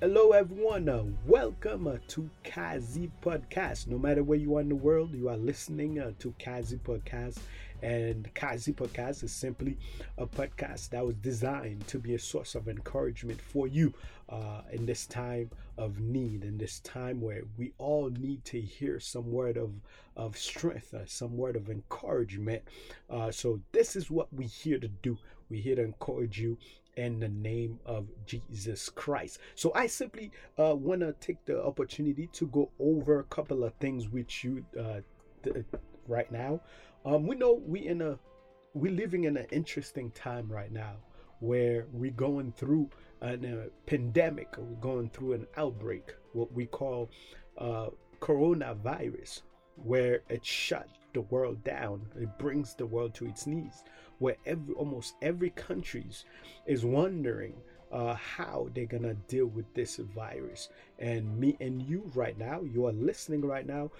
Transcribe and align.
Hello, 0.00 0.30
everyone. 0.30 0.88
Uh, 0.88 1.02
welcome 1.26 1.88
uh, 1.88 1.96
to 2.06 2.30
Kazi 2.44 3.10
Podcast. 3.20 3.88
No 3.88 3.98
matter 3.98 4.22
where 4.22 4.38
you 4.38 4.56
are 4.56 4.60
in 4.60 4.68
the 4.68 4.76
world, 4.76 5.12
you 5.12 5.28
are 5.28 5.36
listening 5.36 5.98
uh, 5.98 6.12
to 6.20 6.32
Kazi 6.38 6.76
Podcast. 6.76 7.38
And 7.82 8.32
Kazi 8.32 8.72
Podcast 8.72 9.24
is 9.24 9.32
simply 9.32 9.76
a 10.16 10.24
podcast 10.24 10.90
that 10.90 11.04
was 11.04 11.16
designed 11.16 11.84
to 11.88 11.98
be 11.98 12.14
a 12.14 12.18
source 12.20 12.54
of 12.54 12.68
encouragement 12.68 13.40
for 13.40 13.66
you 13.66 13.92
uh, 14.28 14.60
in 14.70 14.86
this 14.86 15.04
time 15.04 15.50
of 15.76 15.98
need, 15.98 16.44
in 16.44 16.58
this 16.58 16.78
time 16.78 17.20
where 17.20 17.42
we 17.56 17.72
all 17.78 18.08
need 18.08 18.44
to 18.44 18.60
hear 18.60 19.00
some 19.00 19.32
word 19.32 19.56
of, 19.56 19.72
of 20.16 20.38
strength, 20.38 20.94
uh, 20.94 21.06
some 21.06 21.36
word 21.36 21.56
of 21.56 21.70
encouragement. 21.70 22.62
Uh, 23.10 23.32
so, 23.32 23.58
this 23.72 23.96
is 23.96 24.12
what 24.12 24.32
we're 24.32 24.46
here 24.46 24.78
to 24.78 24.86
do. 24.86 25.18
We're 25.50 25.62
here 25.62 25.74
to 25.76 25.82
encourage 25.82 26.38
you 26.38 26.56
in 26.98 27.20
the 27.20 27.28
name 27.28 27.78
of 27.86 28.08
Jesus 28.26 28.88
Christ. 28.88 29.38
So 29.54 29.72
I 29.74 29.86
simply 29.86 30.32
uh, 30.58 30.74
want 30.74 31.00
to 31.00 31.14
take 31.20 31.44
the 31.44 31.62
opportunity 31.64 32.28
to 32.32 32.46
go 32.48 32.70
over 32.80 33.20
a 33.20 33.24
couple 33.24 33.62
of 33.62 33.72
things 33.74 34.08
with 34.08 34.42
you 34.42 34.64
uh, 34.78 35.00
th- 35.44 35.64
right 36.08 36.30
now. 36.32 36.60
Um, 37.04 37.26
we 37.26 37.36
know 37.36 37.62
we 37.64 37.86
in 37.86 38.02
a 38.02 38.18
we're 38.74 38.92
living 38.92 39.24
in 39.24 39.36
an 39.36 39.46
interesting 39.52 40.10
time 40.10 40.48
right 40.50 40.72
now 40.72 40.96
where 41.38 41.86
we're 41.92 42.10
going 42.10 42.52
through 42.52 42.90
a 43.22 43.34
uh, 43.34 43.66
pandemic, 43.86 44.48
we're 44.58 44.80
going 44.80 45.08
through 45.10 45.34
an 45.34 45.46
outbreak, 45.56 46.14
what 46.32 46.52
we 46.52 46.66
call 46.66 47.10
uh, 47.58 47.86
coronavirus, 48.20 49.42
where 49.76 50.20
it 50.28 50.44
shut 50.44 50.88
the 51.14 51.20
world 51.22 51.62
down. 51.62 52.04
It 52.16 52.36
brings 52.38 52.74
the 52.74 52.86
world 52.86 53.14
to 53.14 53.26
its 53.26 53.46
knees 53.46 53.84
where 54.18 54.36
every 54.46 54.74
almost 54.74 55.14
every 55.22 55.50
countries 55.50 56.24
is 56.66 56.84
wondering 56.84 57.54
uh, 57.92 58.14
how 58.14 58.68
they're 58.74 58.86
gonna 58.86 59.14
deal 59.14 59.46
with 59.46 59.72
this 59.74 59.96
virus. 59.96 60.68
And 60.98 61.38
me 61.38 61.56
and 61.60 61.82
you 61.82 62.10
right 62.14 62.38
now, 62.38 62.60
you 62.62 62.86
are 62.86 62.92
listening 62.92 63.42
right 63.42 63.66
now. 63.66 63.90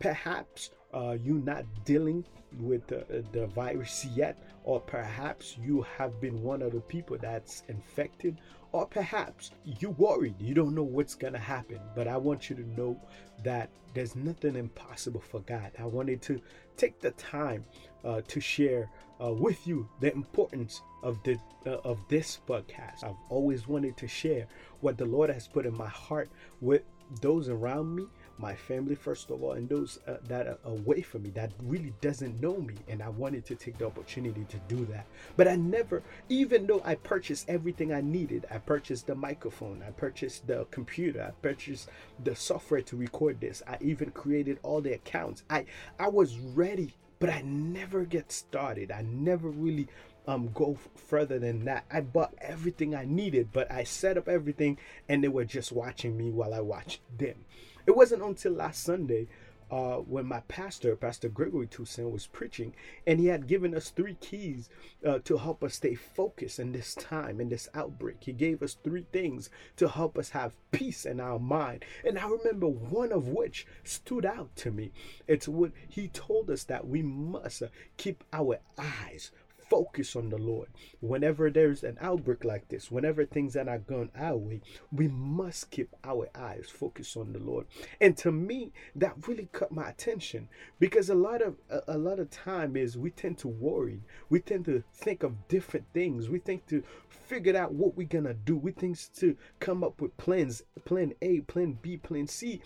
Perhaps 0.00 0.70
uh, 0.94 1.16
you're 1.22 1.36
not 1.36 1.64
dealing 1.84 2.24
with 2.60 2.86
the, 2.86 3.24
the 3.32 3.46
virus 3.48 4.06
yet, 4.14 4.38
or 4.64 4.80
perhaps 4.80 5.56
you 5.58 5.82
have 5.96 6.20
been 6.20 6.42
one 6.42 6.62
of 6.62 6.72
the 6.72 6.80
people 6.80 7.18
that's 7.20 7.62
infected, 7.68 8.38
or 8.72 8.86
perhaps 8.86 9.50
you're 9.64 9.90
worried 9.92 10.34
you 10.40 10.54
don't 10.54 10.74
know 10.74 10.82
what's 10.82 11.14
gonna 11.14 11.38
happen. 11.38 11.80
But 11.94 12.08
I 12.08 12.16
want 12.16 12.48
you 12.48 12.56
to 12.56 12.80
know 12.80 13.00
that 13.44 13.70
there's 13.94 14.16
nothing 14.16 14.56
impossible 14.56 15.20
for 15.20 15.40
God. 15.40 15.72
I 15.78 15.84
wanted 15.84 16.22
to 16.22 16.40
take 16.76 17.00
the 17.00 17.10
time 17.12 17.64
uh, 18.04 18.20
to 18.28 18.40
share 18.40 18.88
uh, 19.22 19.32
with 19.32 19.66
you 19.66 19.88
the 20.00 20.12
importance 20.12 20.82
of 21.02 21.22
the 21.22 21.38
uh, 21.66 21.76
of 21.84 21.98
this 22.08 22.40
podcast. 22.48 23.04
I've 23.04 23.16
always 23.28 23.68
wanted 23.68 23.96
to 23.98 24.08
share 24.08 24.46
what 24.80 24.96
the 24.96 25.04
Lord 25.04 25.30
has 25.30 25.48
put 25.48 25.66
in 25.66 25.76
my 25.76 25.88
heart 25.88 26.30
with 26.60 26.82
those 27.20 27.48
around 27.48 27.94
me, 27.94 28.06
my 28.38 28.54
family 28.54 28.94
first 28.94 29.30
of 29.30 29.42
all, 29.42 29.52
and 29.52 29.68
those 29.68 29.98
uh, 30.06 30.16
that 30.24 30.46
are 30.46 30.58
away 30.64 31.00
from 31.00 31.22
me 31.22 31.30
that 31.30 31.52
really 31.62 31.92
doesn't 32.00 32.40
know 32.40 32.58
me. 32.58 32.74
And 32.88 33.02
I 33.02 33.08
wanted 33.08 33.44
to 33.46 33.54
take 33.54 33.78
the 33.78 33.86
opportunity 33.86 34.44
to 34.48 34.56
do 34.68 34.84
that. 34.86 35.06
But 35.36 35.48
I 35.48 35.56
never, 35.56 36.02
even 36.28 36.66
though 36.66 36.82
I 36.84 36.94
purchased 36.96 37.48
everything 37.48 37.92
I 37.92 38.00
needed, 38.00 38.46
I 38.50 38.58
purchased 38.58 39.06
the 39.06 39.14
microphone, 39.14 39.82
I 39.86 39.90
purchased 39.90 40.46
the 40.46 40.66
computer, 40.70 41.22
I 41.22 41.30
purchased 41.42 41.88
the 42.22 42.36
software 42.36 42.82
to 42.82 42.96
record 42.96 43.40
this. 43.40 43.62
I 43.66 43.78
even 43.80 44.10
created 44.10 44.58
all 44.62 44.80
the 44.80 44.92
accounts. 44.92 45.44
I 45.48 45.64
I 45.98 46.08
was 46.08 46.38
ready 46.38 46.94
but 47.18 47.30
I 47.30 47.42
never 47.42 48.04
get 48.04 48.32
started. 48.32 48.90
I 48.90 49.02
never 49.02 49.48
really 49.48 49.88
um 50.26 50.50
go 50.52 50.74
f- 50.74 50.88
further 51.00 51.38
than 51.38 51.64
that. 51.64 51.84
I 51.90 52.00
bought 52.00 52.34
everything 52.40 52.94
I 52.94 53.04
needed, 53.04 53.50
but 53.52 53.70
I 53.70 53.84
set 53.84 54.18
up 54.18 54.28
everything 54.28 54.78
and 55.08 55.22
they 55.24 55.28
were 55.28 55.44
just 55.44 55.72
watching 55.72 56.16
me 56.16 56.30
while 56.30 56.54
I 56.54 56.60
watched 56.60 57.00
them. 57.16 57.44
It 57.86 57.96
wasn't 57.96 58.22
until 58.22 58.52
last 58.52 58.82
Sunday 58.82 59.28
uh, 59.70 59.96
when 59.96 60.26
my 60.26 60.40
pastor, 60.48 60.96
Pastor 60.96 61.28
Gregory 61.28 61.66
Toussaint, 61.66 62.10
was 62.10 62.26
preaching, 62.26 62.74
and 63.06 63.20
he 63.20 63.26
had 63.26 63.46
given 63.46 63.74
us 63.74 63.90
three 63.90 64.14
keys 64.20 64.68
uh, 65.06 65.18
to 65.24 65.36
help 65.36 65.62
us 65.62 65.74
stay 65.74 65.94
focused 65.94 66.58
in 66.58 66.72
this 66.72 66.94
time, 66.94 67.40
in 67.40 67.48
this 67.48 67.68
outbreak. 67.74 68.16
He 68.20 68.32
gave 68.32 68.62
us 68.62 68.76
three 68.82 69.06
things 69.12 69.50
to 69.76 69.88
help 69.88 70.18
us 70.18 70.30
have 70.30 70.54
peace 70.70 71.04
in 71.04 71.20
our 71.20 71.38
mind. 71.38 71.84
And 72.04 72.18
I 72.18 72.28
remember 72.28 72.66
one 72.66 73.12
of 73.12 73.28
which 73.28 73.66
stood 73.84 74.24
out 74.24 74.54
to 74.56 74.70
me. 74.70 74.92
It's 75.26 75.48
what 75.48 75.72
he 75.88 76.08
told 76.08 76.50
us 76.50 76.64
that 76.64 76.86
we 76.86 77.02
must 77.02 77.62
uh, 77.62 77.68
keep 77.96 78.24
our 78.32 78.58
eyes 78.78 79.30
focus 79.68 80.16
on 80.16 80.30
the 80.30 80.38
Lord. 80.38 80.68
Whenever 81.00 81.50
there's 81.50 81.84
an 81.84 81.98
outbreak 82.00 82.44
like 82.44 82.68
this, 82.68 82.90
whenever 82.90 83.24
things 83.24 83.56
are 83.56 83.64
not 83.64 83.86
going 83.86 84.10
our 84.16 84.36
way, 84.36 84.60
we 84.92 85.08
must 85.08 85.70
keep 85.70 85.94
our 86.04 86.28
eyes 86.34 86.68
focused 86.68 87.16
on 87.16 87.32
the 87.32 87.38
Lord. 87.38 87.66
And 88.00 88.16
to 88.18 88.32
me, 88.32 88.72
that 88.96 89.26
really 89.26 89.48
caught 89.52 89.72
my 89.72 89.90
attention 89.90 90.48
because 90.78 91.10
a 91.10 91.14
lot 91.14 91.42
of 91.42 91.56
a, 91.70 91.82
a 91.88 91.98
lot 91.98 92.18
of 92.18 92.30
time 92.30 92.76
is 92.76 92.96
we 92.96 93.10
tend 93.10 93.38
to 93.38 93.48
worry. 93.48 94.00
We 94.30 94.40
tend 94.40 94.64
to 94.66 94.82
think 94.94 95.22
of 95.22 95.48
different 95.48 95.86
things. 95.92 96.28
We 96.28 96.38
think 96.38 96.66
to 96.68 96.82
figure 97.08 97.56
out 97.56 97.74
what 97.74 97.96
we're 97.96 98.06
gonna 98.06 98.34
do. 98.34 98.56
We 98.56 98.72
think 98.72 98.98
to 99.16 99.36
come 99.60 99.84
up 99.84 100.00
with 100.00 100.16
plans, 100.16 100.62
plan 100.84 101.14
A, 101.22 101.40
plan 101.40 101.78
B, 101.82 101.96
plan 101.96 102.26
C. 102.26 102.60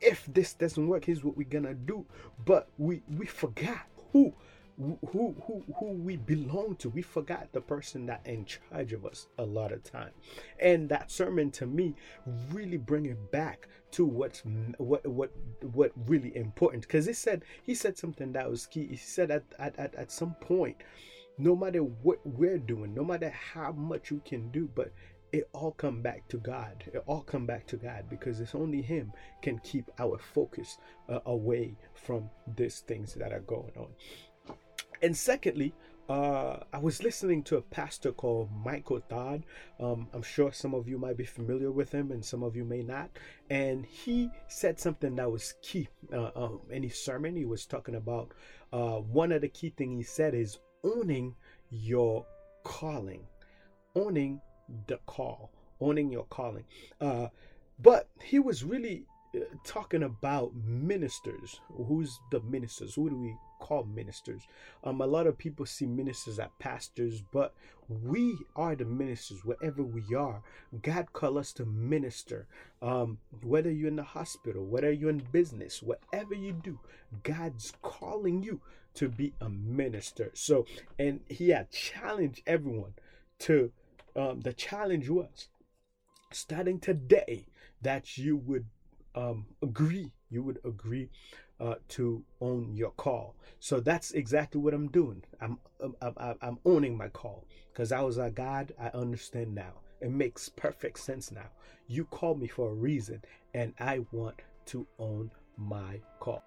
If 0.00 0.26
this 0.26 0.52
doesn't 0.54 0.86
work, 0.88 1.04
here's 1.04 1.24
what 1.24 1.36
we're 1.36 1.48
gonna 1.48 1.74
do. 1.74 2.06
But 2.44 2.68
we 2.78 3.02
we 3.08 3.26
forgot 3.26 3.86
who 4.12 4.34
who 4.78 5.34
who 5.46 5.62
who 5.78 5.92
we 5.92 6.16
belong 6.16 6.74
to 6.76 6.88
we 6.88 7.02
forgot 7.02 7.48
the 7.52 7.60
person 7.60 8.06
that 8.06 8.20
in 8.26 8.44
charge 8.44 8.92
of 8.92 9.04
us 9.04 9.26
a 9.38 9.42
lot 9.42 9.72
of 9.72 9.82
time 9.82 10.10
and 10.60 10.88
that 10.88 11.10
sermon 11.10 11.50
to 11.50 11.66
me 11.66 11.94
really 12.50 12.78
bring 12.78 13.06
it 13.06 13.30
back 13.30 13.68
to 13.90 14.04
what's 14.04 14.42
what 14.78 15.06
what 15.06 15.30
what 15.72 15.92
really 16.06 16.34
important 16.36 16.82
because 16.82 17.06
he 17.06 17.12
said 17.12 17.44
he 17.62 17.74
said 17.74 17.96
something 17.96 18.32
that 18.32 18.48
was 18.48 18.66
key 18.66 18.86
he 18.86 18.96
said 18.96 19.30
at, 19.30 19.44
at 19.58 19.78
at 19.78 19.94
at 19.94 20.10
some 20.10 20.34
point 20.40 20.76
no 21.38 21.54
matter 21.54 21.80
what 21.80 22.18
we're 22.24 22.58
doing 22.58 22.94
no 22.94 23.04
matter 23.04 23.30
how 23.30 23.72
much 23.72 24.10
you 24.10 24.20
can 24.24 24.50
do 24.50 24.68
but 24.74 24.92
it 25.32 25.48
all 25.54 25.72
come 25.72 26.02
back 26.02 26.28
to 26.28 26.36
God. 26.36 26.84
It 26.92 27.02
all 27.06 27.22
come 27.22 27.46
back 27.46 27.66
to 27.68 27.76
God 27.76 28.04
because 28.10 28.38
it's 28.38 28.54
only 28.54 28.82
Him 28.82 29.12
can 29.40 29.58
keep 29.60 29.90
our 29.98 30.18
focus 30.18 30.76
uh, 31.08 31.20
away 31.24 31.74
from 31.94 32.28
these 32.54 32.80
things 32.80 33.14
that 33.14 33.32
are 33.32 33.40
going 33.40 33.72
on. 33.76 33.88
And 35.02 35.16
secondly, 35.16 35.74
uh, 36.08 36.58
I 36.72 36.78
was 36.78 37.02
listening 37.02 37.42
to 37.44 37.56
a 37.56 37.62
pastor 37.62 38.12
called 38.12 38.50
Michael 38.64 39.00
Todd. 39.00 39.44
Um, 39.80 40.08
I'm 40.12 40.22
sure 40.22 40.52
some 40.52 40.74
of 40.74 40.88
you 40.88 40.98
might 40.98 41.16
be 41.16 41.24
familiar 41.24 41.70
with 41.70 41.92
him, 41.92 42.10
and 42.10 42.24
some 42.24 42.42
of 42.42 42.54
you 42.54 42.64
may 42.64 42.82
not. 42.82 43.10
And 43.50 43.84
he 43.86 44.30
said 44.48 44.78
something 44.78 45.16
that 45.16 45.30
was 45.30 45.54
key 45.62 45.88
uh, 46.12 46.30
um, 46.36 46.60
in 46.70 46.82
his 46.82 46.98
sermon. 46.98 47.36
He 47.36 47.44
was 47.44 47.66
talking 47.66 47.94
about 47.94 48.32
uh, 48.72 48.96
one 48.98 49.32
of 49.32 49.40
the 49.40 49.48
key 49.48 49.72
things 49.76 49.98
he 49.98 50.04
said 50.04 50.34
is 50.34 50.58
owning 50.84 51.34
your 51.70 52.26
calling, 52.64 53.24
owning 53.96 54.40
the 54.86 54.98
call, 55.06 55.50
owning 55.80 56.10
your 56.10 56.24
calling. 56.24 56.64
Uh, 57.00 57.28
but 57.80 58.08
he 58.22 58.38
was 58.38 58.64
really 58.64 59.06
uh, 59.34 59.40
talking 59.64 60.02
about 60.02 60.54
ministers. 60.54 61.60
Who's 61.74 62.20
the 62.30 62.40
ministers? 62.40 62.94
Who 62.94 63.10
do 63.10 63.16
we 63.16 63.36
call 63.62 63.84
ministers. 63.84 64.42
Um, 64.82 65.00
a 65.00 65.06
lot 65.06 65.28
of 65.28 65.38
people 65.38 65.64
see 65.66 65.86
ministers 65.86 66.40
as 66.40 66.48
pastors, 66.58 67.22
but 67.32 67.54
we 67.88 68.36
are 68.56 68.74
the 68.74 68.84
ministers 68.84 69.44
wherever 69.44 69.84
we 69.84 70.02
are. 70.16 70.42
God 70.82 71.12
call 71.12 71.38
us 71.38 71.52
to 71.54 71.64
minister. 71.64 72.48
Um, 72.82 73.18
whether 73.42 73.70
you're 73.70 73.88
in 73.88 73.96
the 73.96 74.02
hospital, 74.02 74.64
whether 74.64 74.90
you're 74.90 75.10
in 75.10 75.22
business, 75.30 75.80
whatever 75.80 76.34
you 76.34 76.52
do, 76.52 76.80
God's 77.22 77.72
calling 77.82 78.42
you 78.42 78.60
to 78.94 79.08
be 79.08 79.32
a 79.40 79.48
minister. 79.48 80.32
So, 80.34 80.66
and 80.98 81.20
He 81.28 81.50
had 81.50 81.70
challenged 81.70 82.42
everyone 82.46 82.94
to. 83.40 83.70
Um, 84.14 84.40
the 84.42 84.52
challenge 84.52 85.08
was 85.08 85.48
starting 86.32 86.80
today 86.80 87.46
that 87.80 88.18
you 88.18 88.36
would 88.36 88.66
um, 89.14 89.46
agree. 89.62 90.12
You 90.30 90.42
would 90.42 90.58
agree 90.64 91.10
uh, 91.60 91.74
to 91.88 92.24
own 92.40 92.74
your 92.74 92.90
call. 92.92 93.36
So 93.60 93.80
that's 93.80 94.12
exactly 94.12 94.60
what 94.60 94.74
I'm 94.74 94.88
doing. 94.88 95.22
I'm 95.40 95.58
I'm, 96.00 96.16
I'm 96.40 96.58
owning 96.64 96.96
my 96.96 97.08
call 97.08 97.46
because 97.72 97.92
I 97.92 98.00
was 98.00 98.18
a 98.18 98.30
God. 98.30 98.72
I 98.80 98.88
understand 98.88 99.54
now. 99.54 99.74
It 100.00 100.10
makes 100.10 100.48
perfect 100.48 100.98
sense 100.98 101.30
now. 101.30 101.50
You 101.86 102.04
called 102.06 102.40
me 102.40 102.48
for 102.48 102.70
a 102.70 102.74
reason, 102.74 103.22
and 103.54 103.74
I 103.78 104.00
want 104.10 104.40
to 104.66 104.86
own 104.98 105.30
my 105.56 106.00
call. 106.18 106.42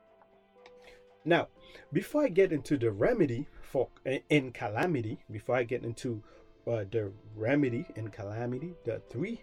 Now, 1.23 1.47
before 1.93 2.23
I 2.23 2.27
get 2.27 2.51
into 2.51 2.77
the 2.77 2.91
remedy 2.91 3.47
for 3.61 3.89
in 4.29 4.51
calamity, 4.51 5.19
before 5.31 5.55
I 5.55 5.63
get 5.63 5.83
into 5.83 6.21
uh, 6.67 6.83
the 6.91 7.11
remedy 7.35 7.85
in 7.95 8.09
calamity, 8.09 8.73
the 8.83 9.01
three 9.09 9.41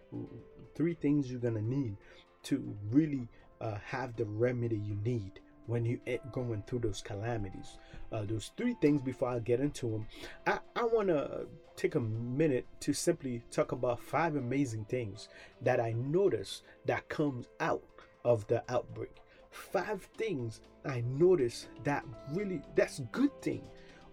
three 0.75 0.95
things 0.95 1.31
you're 1.31 1.41
gonna 1.41 1.63
need 1.63 1.97
to 2.45 2.77
really 2.91 3.29
uh, 3.61 3.77
have 3.85 4.17
the 4.17 4.25
remedy 4.25 4.77
you 4.77 4.97
need 5.05 5.41
when 5.67 5.85
you 5.85 6.01
going 6.33 6.63
through 6.67 6.81
those 6.81 7.01
calamities. 7.01 7.79
Uh, 8.11 8.25
those 8.25 8.51
three 8.57 8.75
things 8.81 9.01
before 9.01 9.29
I 9.29 9.39
get 9.39 9.61
into 9.61 9.91
them. 9.91 10.07
I, 10.47 10.59
I 10.77 10.85
want 10.85 11.09
to 11.09 11.47
take 11.77 11.95
a 11.95 12.01
minute 12.01 12.67
to 12.81 12.93
simply 12.93 13.43
talk 13.51 13.73
about 13.73 14.01
five 14.01 14.37
amazing 14.37 14.85
things 14.87 15.29
that 15.63 15.81
I 15.81 15.93
notice 15.93 16.63
that 16.87 17.09
comes 17.09 17.49
out 17.61 17.83
of 18.25 18.47
the 18.49 18.63
outbreak. 18.69 19.17
Five 19.51 20.09
things 20.17 20.61
I 20.85 21.03
notice 21.07 21.69
that 21.85 22.05
really 22.33 22.63
that's 22.75 23.01
good 23.13 23.41
thing. 23.43 23.63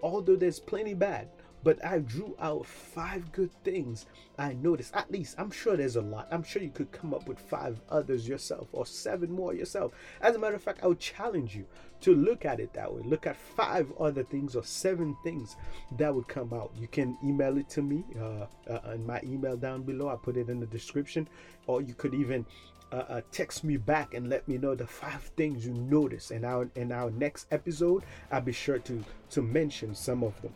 Although 0.02 0.36
there's 0.36 0.60
plenty 0.60 0.94
bad, 0.94 1.30
but 1.64 1.84
I 1.84 2.00
drew 2.00 2.36
out 2.40 2.66
five 2.66 3.32
good 3.32 3.52
things 3.64 4.06
I 4.38 4.54
noticed. 4.54 4.96
At 4.96 5.12
least, 5.12 5.36
I'm 5.38 5.52
sure 5.52 5.76
there's 5.76 5.96
a 5.96 6.02
lot. 6.02 6.28
I'm 6.32 6.44
sure 6.44 6.62
you 6.62 6.70
could 6.70 6.92
come 6.92 7.14
up 7.14 7.28
with 7.28 7.40
five 7.40 7.80
others 7.90 8.28
yourself 8.28 8.68
or 8.72 8.86
seven 8.86 9.32
more 9.32 9.54
yourself. 9.54 9.92
As 10.22 10.36
a 10.36 10.40
matter 10.40 10.56
of 10.56 10.64
fact, 10.64 10.80
I 10.84 10.88
would 10.88 11.00
challenge 11.00 11.56
you 11.56 11.66
to 12.02 12.16
look 12.16 12.46
at 12.46 12.60
it 12.60 12.74
that 12.74 12.94
way. 12.94 13.02
Look 13.04 13.28
at 13.28 13.36
five 13.36 13.92
other 14.00 14.24
things 14.24 14.56
or 14.56 14.64
seven 14.64 15.16
things 15.24 15.58
that 15.98 16.14
would 16.14 16.28
come 16.28 16.54
out. 16.54 16.72
You 16.80 16.88
can 16.88 17.18
email 17.24 17.58
it 17.58 17.70
to 17.72 17.82
me 17.82 18.06
uh, 18.18 18.46
uh, 18.72 18.92
in 18.94 19.06
my 19.06 19.20
email 19.24 19.58
down 19.58 19.84
below. 19.84 20.10
I 20.10 20.16
put 20.16 20.38
it 20.38 20.50
in 20.50 20.60
the 20.60 20.66
description, 20.66 21.28
or 21.68 21.82
you 21.82 21.94
could 21.94 22.14
even 22.14 22.46
uh, 22.92 23.04
uh, 23.10 23.22
text 23.32 23.64
me 23.64 23.78
back 23.78 24.14
and 24.14 24.30
let 24.30 24.48
me 24.48 24.58
know 24.58 24.76
the 24.76 24.88
five 24.88 25.24
things 25.36 25.66
you 25.66 25.74
notice. 25.74 26.32
And 26.32 26.46
our 26.46 26.70
in 26.76 26.92
our 26.92 27.12
next 27.12 27.48
episode, 27.52 28.04
I'll 28.32 28.42
be 28.42 28.54
sure 28.54 28.80
to 28.80 29.04
to 29.32 29.42
mention 29.42 29.94
some 29.94 30.24
of 30.24 30.42
them. 30.42 30.54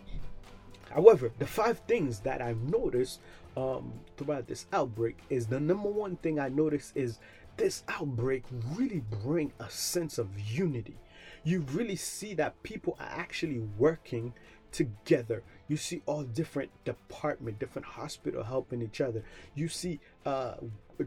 However, 0.93 1.31
the 1.39 1.47
five 1.47 1.79
things 1.87 2.19
that 2.19 2.41
I've 2.41 2.61
noticed 2.61 3.19
um, 3.57 3.93
throughout 4.17 4.47
this 4.47 4.67
outbreak 4.71 5.17
is 5.29 5.47
the 5.47 5.59
number 5.59 5.89
one 5.89 6.17
thing 6.17 6.39
I 6.39 6.49
noticed 6.49 6.95
is 6.95 7.19
this 7.57 7.83
outbreak 7.87 8.43
really 8.75 9.03
bring 9.23 9.53
a 9.59 9.69
sense 9.69 10.17
of 10.17 10.27
unity. 10.39 10.97
You 11.43 11.61
really 11.71 11.95
see 11.95 12.33
that 12.35 12.61
people 12.63 12.95
are 12.99 13.09
actually 13.09 13.59
working 13.77 14.33
together. 14.71 15.43
You 15.67 15.77
see 15.77 16.01
all 16.05 16.23
different 16.23 16.71
department, 16.83 17.59
different 17.59 17.85
hospital 17.87 18.43
helping 18.43 18.81
each 18.81 19.01
other. 19.01 19.23
You 19.55 19.67
see 19.67 19.99
uh, 20.25 20.55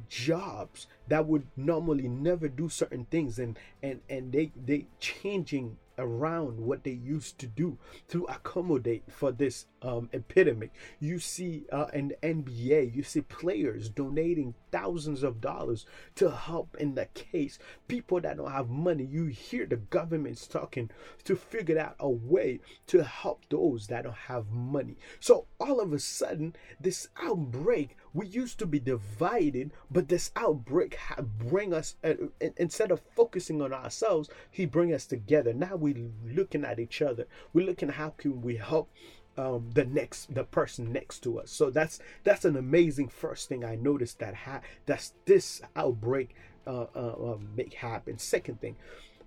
jobs 0.08 0.86
that 1.08 1.26
would 1.26 1.46
normally 1.56 2.08
never 2.08 2.48
do 2.48 2.68
certain 2.68 3.06
things, 3.06 3.38
and 3.38 3.58
and 3.82 4.00
and 4.08 4.32
they 4.32 4.52
they 4.56 4.86
changing 5.00 5.78
around 5.98 6.60
what 6.60 6.84
they 6.84 6.90
used 6.90 7.38
to 7.38 7.46
do 7.46 7.78
to 8.08 8.24
accommodate 8.24 9.04
for 9.08 9.32
this 9.32 9.66
um, 9.82 10.08
epidemic. 10.12 10.72
You 11.00 11.18
see 11.18 11.64
uh, 11.72 11.86
in 11.92 12.14
NBA, 12.22 12.94
you 12.94 13.02
see 13.02 13.22
players 13.22 13.88
donating 13.88 14.54
thousands 14.70 15.22
of 15.22 15.40
dollars 15.40 15.86
to 16.16 16.30
help 16.30 16.76
in 16.78 16.94
the 16.94 17.06
case. 17.06 17.58
People 17.88 18.20
that 18.20 18.36
don't 18.36 18.50
have 18.50 18.68
money, 18.68 19.04
you 19.04 19.26
hear 19.26 19.66
the 19.66 19.76
governments 19.76 20.46
talking 20.46 20.90
to 21.24 21.36
figure 21.36 21.78
out 21.78 21.96
a 21.98 22.08
way 22.08 22.60
to 22.88 23.02
help 23.02 23.44
those 23.48 23.86
that 23.86 24.04
don't 24.04 24.14
have 24.14 24.50
money. 24.50 24.96
So 25.20 25.46
all 25.58 25.80
of 25.80 25.92
a 25.92 25.98
sudden, 25.98 26.54
this 26.80 27.08
outbreak, 27.22 27.96
we 28.16 28.26
used 28.26 28.58
to 28.58 28.66
be 28.66 28.80
divided, 28.80 29.72
but 29.90 30.08
this 30.08 30.30
outbreak 30.36 30.98
bring 31.38 31.74
us 31.74 31.96
uh, 32.02 32.14
instead 32.56 32.90
of 32.90 33.02
focusing 33.14 33.60
on 33.60 33.74
ourselves, 33.74 34.30
he 34.50 34.64
bring 34.64 34.94
us 34.94 35.04
together. 35.04 35.52
Now 35.52 35.76
we 35.76 36.08
looking 36.24 36.64
at 36.64 36.80
each 36.80 37.02
other. 37.02 37.26
We're 37.52 37.66
looking 37.66 37.90
how 37.90 38.14
can 38.16 38.40
we 38.40 38.56
help 38.56 38.88
um, 39.36 39.70
the 39.74 39.84
next 39.84 40.34
the 40.34 40.44
person 40.44 40.92
next 40.92 41.20
to 41.24 41.38
us. 41.40 41.50
So 41.50 41.68
that's 41.68 42.00
that's 42.24 42.46
an 42.46 42.56
amazing 42.56 43.08
first 43.08 43.50
thing 43.50 43.64
I 43.64 43.74
noticed 43.76 44.18
that 44.20 44.34
ha- 44.34 44.62
that's 44.86 45.12
this 45.26 45.60
outbreak 45.76 46.34
uh, 46.66 46.86
uh, 46.94 47.32
uh, 47.32 47.38
make 47.54 47.74
happen. 47.74 48.16
Second 48.18 48.62
thing, 48.62 48.76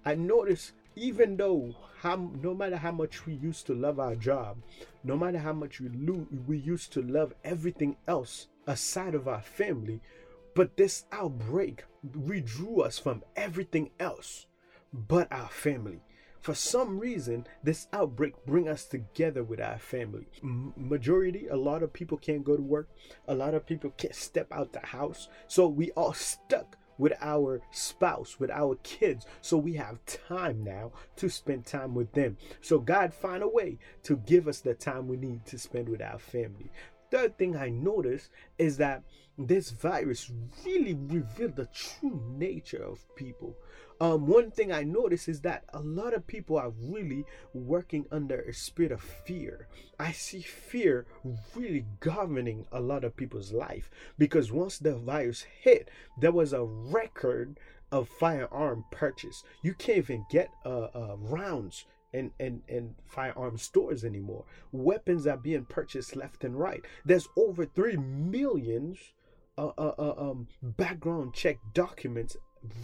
I 0.03 0.15
noticed 0.15 0.73
even 0.95 1.37
though 1.37 1.75
how 1.99 2.31
no 2.41 2.55
matter 2.55 2.77
how 2.77 2.91
much 2.91 3.27
we 3.27 3.33
used 3.33 3.67
to 3.67 3.75
love 3.75 3.99
our 3.99 4.15
job, 4.15 4.57
no 5.03 5.15
matter 5.15 5.37
how 5.37 5.53
much 5.53 5.79
we 5.79 5.89
lo- 5.89 6.27
we 6.47 6.57
used 6.57 6.91
to 6.93 7.03
love 7.03 7.35
everything 7.43 7.95
else 8.07 8.47
aside 8.69 9.15
of 9.15 9.27
our 9.27 9.41
family, 9.41 9.99
but 10.53 10.77
this 10.77 11.05
outbreak 11.11 11.83
withdrew 12.15 12.81
us 12.81 12.99
from 12.99 13.23
everything 13.35 13.89
else 13.99 14.45
but 14.93 15.27
our 15.31 15.49
family. 15.49 16.01
For 16.39 16.53
some 16.53 16.99
reason 16.99 17.47
this 17.63 17.87
outbreak 17.91 18.33
bring 18.45 18.69
us 18.69 18.85
together 18.85 19.43
with 19.43 19.59
our 19.59 19.79
family. 19.79 20.27
M- 20.43 20.73
majority 20.77 21.47
a 21.47 21.55
lot 21.55 21.83
of 21.83 21.91
people 21.91 22.17
can't 22.17 22.43
go 22.43 22.55
to 22.55 22.61
work. 22.61 22.89
A 23.27 23.35
lot 23.35 23.55
of 23.55 23.65
people 23.65 23.89
can't 23.97 24.15
step 24.15 24.47
out 24.51 24.71
the 24.71 24.85
house. 24.85 25.27
So 25.47 25.67
we 25.67 25.91
all 25.91 26.13
stuck 26.13 26.77
with 26.99 27.13
our 27.21 27.61
spouse 27.71 28.39
with 28.39 28.51
our 28.51 28.75
kids. 28.83 29.25
So 29.41 29.57
we 29.57 29.73
have 29.73 30.05
time 30.05 30.63
now 30.63 30.91
to 31.15 31.29
spend 31.29 31.65
time 31.65 31.95
with 31.95 32.11
them. 32.13 32.37
So 32.61 32.77
god 32.77 33.13
find 33.13 33.41
a 33.41 33.47
way 33.47 33.79
to 34.03 34.17
give 34.17 34.47
us 34.47 34.59
the 34.59 34.75
time 34.75 35.07
we 35.07 35.17
need 35.17 35.45
to 35.47 35.57
spend 35.57 35.89
with 35.89 36.01
our 36.01 36.19
family 36.19 36.69
third 37.11 37.37
thing 37.37 37.55
i 37.55 37.69
noticed 37.69 38.29
is 38.57 38.77
that 38.77 39.03
this 39.37 39.71
virus 39.71 40.31
really 40.65 40.93
revealed 40.93 41.55
the 41.55 41.67
true 41.67 42.21
nature 42.37 42.83
of 42.83 43.03
people 43.15 43.55
um, 44.01 44.27
one 44.27 44.49
thing 44.49 44.71
I 44.71 44.83
notice 44.83 45.27
is 45.27 45.41
that 45.41 45.65
a 45.73 45.81
lot 45.81 46.13
of 46.13 46.25
people 46.25 46.57
are 46.57 46.69
really 46.69 47.25
working 47.53 48.05
under 48.11 48.39
a 48.39 48.53
spirit 48.53 48.93
of 48.93 49.01
fear. 49.01 49.67
I 49.99 50.13
see 50.13 50.41
fear 50.41 51.05
really 51.53 51.85
governing 51.99 52.65
a 52.71 52.79
lot 52.79 53.03
of 53.03 53.17
people's 53.17 53.51
life 53.51 53.91
because 54.17 54.53
once 54.53 54.77
the 54.77 54.95
virus 54.95 55.41
hit, 55.41 55.89
there 56.17 56.31
was 56.31 56.53
a 56.53 56.63
record 56.63 57.59
of 57.91 58.07
firearm 58.07 58.85
purchase. 58.89 59.43
You 59.63 59.73
can't 59.73 59.97
even 59.97 60.25
get 60.31 60.49
uh, 60.65 60.87
uh, 60.95 61.15
rounds 61.17 61.83
in, 62.13 62.31
in, 62.39 62.61
in 62.67 62.95
firearm 63.05 63.57
stores 63.57 64.03
anymore. 64.03 64.45
Weapons 64.71 65.27
are 65.27 65.37
being 65.37 65.65
purchased 65.65 66.15
left 66.15 66.43
and 66.43 66.59
right. 66.59 66.83
There's 67.05 67.27
over 67.35 67.65
3 67.65 67.97
millions 67.97 68.97
uh, 69.57 69.71
uh, 69.77 69.93
uh 69.99 70.13
um, 70.17 70.47
background 70.61 71.33
check 71.33 71.57
documents 71.73 72.37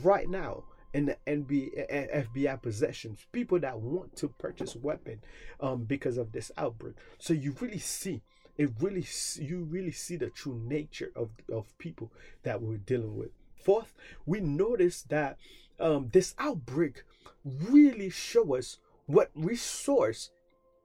right 0.04 0.30
now 0.30 0.64
in 0.94 1.06
the 1.06 1.18
NBA, 1.28 2.32
FBI 2.32 2.62
possessions, 2.62 3.26
people 3.34 3.60
that 3.60 3.80
want 3.80 4.16
to 4.16 4.30
purchase 4.30 4.78
weapon 4.78 5.22
um, 5.60 5.84
because 5.84 6.18
of 6.18 6.32
this 6.32 6.52
outbreak. 6.58 6.96
So 7.18 7.34
you 7.34 7.54
really 7.60 7.80
see, 7.80 8.22
it 8.58 8.70
really, 8.80 9.06
you 9.38 9.64
really 9.64 9.92
see 9.92 10.16
the 10.16 10.30
true 10.30 10.62
nature 10.66 11.12
of, 11.14 11.32
of 11.52 11.78
people 11.80 12.14
that 12.44 12.62
we're 12.62 12.78
dealing 12.78 13.18
with. 13.18 13.32
Fourth, 13.62 13.94
we 14.26 14.40
notice 14.40 15.02
that 15.10 15.38
um, 15.82 16.10
this 16.14 16.34
outbreak 16.40 17.04
really 17.44 18.10
show 18.10 18.56
us 18.56 18.78
what 19.06 19.30
resource 19.36 20.32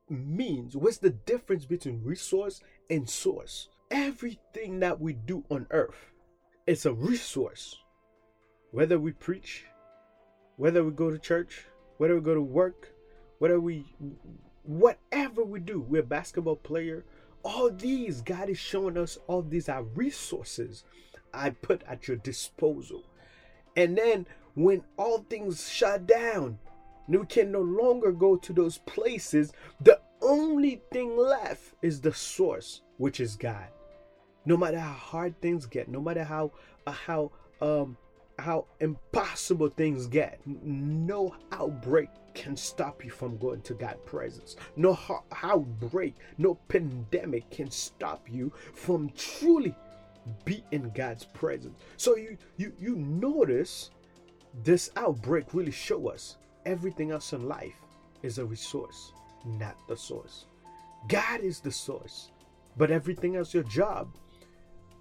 means. 0.09 0.77
What's 0.77 0.99
the 0.99 1.11
difference 1.11 1.65
between 1.65 2.03
resource 2.03 2.61
and 2.89 3.09
source? 3.09 3.69
Everything 3.91 4.81
that 4.81 5.00
we 5.00 5.15
do 5.15 5.45
on 5.50 5.67
earth, 5.71 6.12
it's 6.67 6.87
a 6.87 6.93
resource. 6.93 7.77
Whether 8.73 8.99
we 8.99 9.12
preach, 9.12 9.65
whether 10.57 10.85
we 10.85 10.93
go 10.93 11.11
to 11.11 11.19
church, 11.19 11.67
whether 11.97 12.15
we 12.15 12.21
go 12.21 12.35
to 12.35 12.41
work, 12.41 12.93
whether 13.39 13.61
we, 13.61 13.85
whatever 14.62 15.43
we 15.43 15.59
do, 15.61 15.81
we're 15.81 16.03
a 16.03 16.05
basketball 16.05 16.57
player. 16.57 17.05
All 17.43 17.71
these, 17.71 18.21
God 18.21 18.49
is 18.49 18.59
showing 18.59 18.97
us 18.97 19.19
all 19.27 19.43
these 19.43 19.69
are 19.69 19.83
resources 19.83 20.85
I 21.33 21.50
put 21.50 21.83
at 21.89 22.07
your 22.07 22.19
disposal. 22.19 23.05
And 23.77 23.97
then 23.97 24.27
when 24.55 24.85
all 24.97 25.25
things 25.29 25.69
shut 25.69 26.07
down, 26.07 26.59
we 27.19 27.26
can 27.26 27.50
no 27.50 27.61
longer 27.61 28.12
go 28.12 28.37
to 28.37 28.52
those 28.52 28.79
places. 28.79 29.52
The 29.81 30.00
only 30.23 30.83
thing 30.93 31.17
left 31.17 31.75
is 31.83 32.00
the 32.00 32.12
source, 32.12 32.83
which 32.99 33.21
is 33.21 33.37
God. 33.37 33.69
No 34.45 34.57
matter 34.57 34.79
how 34.79 34.93
hard 34.93 35.40
things 35.40 35.67
get, 35.67 35.88
no 35.88 36.00
matter 36.00 36.25
how 36.25 36.52
uh, 36.87 36.93
how 36.93 37.31
um 37.61 37.97
how 38.40 38.67
impossible 38.81 39.69
things 39.69 40.07
get. 40.07 40.40
No 40.47 41.35
outbreak 41.52 42.09
can 42.35 42.57
stop 42.57 43.05
you 43.05 43.11
from 43.11 43.37
going 43.38 43.61
to 43.62 43.75
God's 43.75 44.00
presence. 44.07 44.57
No 44.76 44.99
outbreak, 45.43 46.14
no 46.38 46.55
pandemic 46.69 47.50
can 47.50 47.71
stop 47.71 48.29
you 48.31 48.52
from 48.75 49.11
truly 49.17 49.75
be 50.45 50.64
in 50.71 50.90
God's 50.90 51.25
presence. 51.25 51.79
So 51.97 52.17
you 52.17 52.37
you 52.57 52.73
you 52.79 52.97
notice 52.97 53.90
this 54.64 54.90
outbreak 54.97 55.55
really 55.55 55.71
show 55.71 56.09
us 56.09 56.37
everything 56.67 57.11
else 57.11 57.33
in 57.33 57.49
life 57.49 57.81
is 58.23 58.38
a 58.38 58.45
resource, 58.45 59.12
not 59.45 59.76
the 59.88 59.97
source. 59.97 60.47
God 61.09 61.40
is 61.40 61.61
the 61.61 61.73
source, 61.73 62.31
but 62.76 62.90
everything 62.90 63.37
else, 63.37 63.55
your 63.55 63.62
job, 63.64 64.09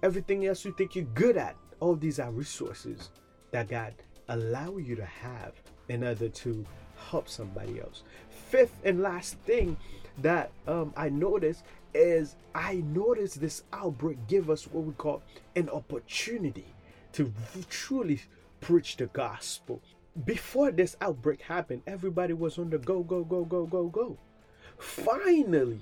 everything 0.02 0.46
else 0.46 0.64
you 0.64 0.72
think 0.72 0.94
you're 0.96 1.04
good 1.04 1.36
at, 1.36 1.56
all 1.80 1.96
these 1.96 2.18
are 2.18 2.30
resources 2.30 3.10
that 3.50 3.68
God 3.68 3.94
allow 4.28 4.76
you 4.76 4.96
to 4.96 5.04
have 5.04 5.54
in 5.88 6.04
order 6.04 6.28
to 6.28 6.64
help 7.10 7.28
somebody 7.28 7.80
else. 7.80 8.02
Fifth 8.48 8.76
and 8.84 9.00
last 9.00 9.36
thing 9.40 9.76
that 10.18 10.50
um, 10.66 10.92
I 10.96 11.08
noticed 11.08 11.64
is 11.94 12.36
I 12.54 12.76
noticed 12.86 13.40
this 13.40 13.64
outbreak 13.72 14.18
give 14.28 14.50
us 14.50 14.66
what 14.66 14.84
we 14.84 14.92
call 14.94 15.22
an 15.56 15.68
opportunity 15.68 16.66
to 17.12 17.32
truly 17.68 18.20
preach 18.60 18.96
the 18.96 19.06
gospel. 19.06 19.80
Before 20.24 20.70
this 20.70 20.96
outbreak 21.00 21.42
happened, 21.42 21.82
everybody 21.86 22.32
was 22.32 22.58
on 22.58 22.70
the 22.70 22.78
go, 22.78 23.02
go, 23.02 23.24
go, 23.24 23.44
go, 23.44 23.66
go, 23.66 23.88
go. 23.88 24.18
Finally, 24.78 25.80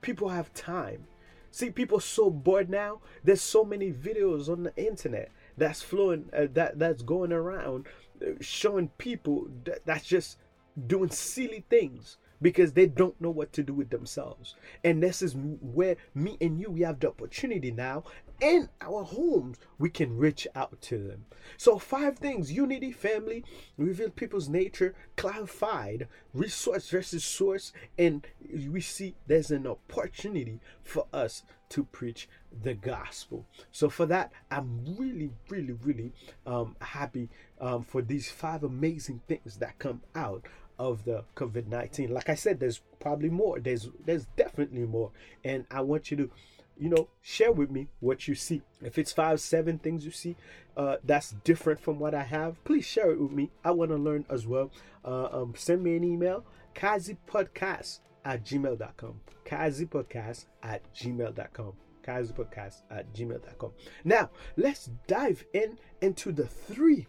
people 0.00 0.28
have 0.28 0.52
time. 0.54 1.06
See, 1.50 1.70
people 1.70 2.00
so 2.00 2.30
bored 2.30 2.70
now. 2.70 3.00
There's 3.22 3.42
so 3.42 3.64
many 3.64 3.92
videos 3.92 4.48
on 4.48 4.62
the 4.64 4.76
internet 4.76 5.30
that's 5.56 5.82
flowing, 5.82 6.30
uh, 6.36 6.46
that 6.54 6.78
that's 6.78 7.02
going 7.02 7.32
around, 7.32 7.86
uh, 8.22 8.32
showing 8.40 8.88
people 8.98 9.48
that, 9.64 9.84
that's 9.84 10.06
just 10.06 10.38
doing 10.86 11.10
silly 11.10 11.64
things 11.68 12.16
because 12.42 12.72
they 12.72 12.86
don't 12.86 13.18
know 13.20 13.30
what 13.30 13.52
to 13.54 13.62
do 13.62 13.72
with 13.72 13.90
themselves. 13.90 14.56
And 14.84 15.02
this 15.02 15.22
is 15.22 15.34
where 15.36 15.96
me 16.14 16.36
and 16.40 16.60
you 16.60 16.70
we 16.70 16.80
have 16.82 17.00
the 17.00 17.08
opportunity 17.08 17.70
now 17.70 18.04
in 18.40 18.68
our 18.80 19.04
homes 19.04 19.58
we 19.78 19.88
can 19.88 20.16
reach 20.16 20.48
out 20.54 20.80
to 20.82 20.98
them. 20.98 21.24
So 21.56 21.78
five 21.78 22.18
things: 22.18 22.52
unity, 22.52 22.90
family, 22.92 23.44
reveal 23.78 24.10
people's 24.10 24.48
nature, 24.48 24.94
clarified, 25.16 26.08
resource 26.34 26.90
versus 26.90 27.24
source, 27.24 27.72
and 27.96 28.26
we 28.68 28.80
see 28.80 29.14
there's 29.26 29.50
an 29.50 29.66
opportunity 29.66 30.60
for 30.82 31.06
us 31.12 31.44
to 31.70 31.84
preach 31.84 32.28
the 32.62 32.74
gospel. 32.74 33.46
So 33.70 33.88
for 33.88 34.04
that, 34.06 34.30
I'm 34.50 34.96
really, 34.98 35.30
really, 35.48 35.72
really 35.72 36.12
um, 36.44 36.76
happy 36.82 37.30
um, 37.60 37.82
for 37.82 38.02
these 38.02 38.30
five 38.30 38.62
amazing 38.62 39.22
things 39.26 39.56
that 39.56 39.78
come 39.78 40.02
out 40.14 40.44
of 40.78 41.04
the 41.04 41.24
COVID 41.36 41.68
nineteen. 41.68 42.12
Like 42.12 42.28
I 42.28 42.34
said, 42.34 42.60
there's 42.60 42.80
probably 43.00 43.30
more. 43.30 43.60
There's 43.60 43.88
there's 44.04 44.26
definitely 44.36 44.84
more, 44.86 45.10
and 45.44 45.66
I 45.70 45.80
want 45.82 46.10
you 46.10 46.16
to, 46.18 46.30
you 46.78 46.88
know, 46.88 47.08
share 47.20 47.52
with 47.52 47.70
me 47.70 47.88
what 48.00 48.28
you 48.28 48.34
see. 48.34 48.62
If 48.80 48.98
it's 48.98 49.12
five, 49.12 49.40
seven 49.40 49.78
things 49.78 50.04
you 50.04 50.10
see, 50.10 50.36
uh, 50.76 50.96
that's 51.04 51.32
different 51.44 51.80
from 51.80 51.98
what 51.98 52.14
I 52.14 52.24
have. 52.24 52.62
Please 52.64 52.86
share 52.86 53.10
it 53.10 53.20
with 53.20 53.32
me. 53.32 53.50
I 53.64 53.70
want 53.72 53.90
to 53.90 53.96
learn 53.96 54.24
as 54.30 54.46
well. 54.46 54.70
Uh, 55.04 55.28
um, 55.32 55.54
send 55.56 55.82
me 55.82 55.96
an 55.96 56.04
email, 56.04 56.44
kazipodcast 56.74 58.00
at 58.24 58.44
gmail.com. 58.44 59.20
Kazipodcast 59.44 60.46
at 60.62 60.94
gmail.com 60.94 61.74
kazipodcast 62.02 62.82
at 62.90 63.12
gmail.com. 63.14 63.72
Now, 64.04 64.30
let's 64.56 64.90
dive 65.06 65.44
in 65.52 65.78
into 66.00 66.32
the 66.32 66.46
three 66.46 67.06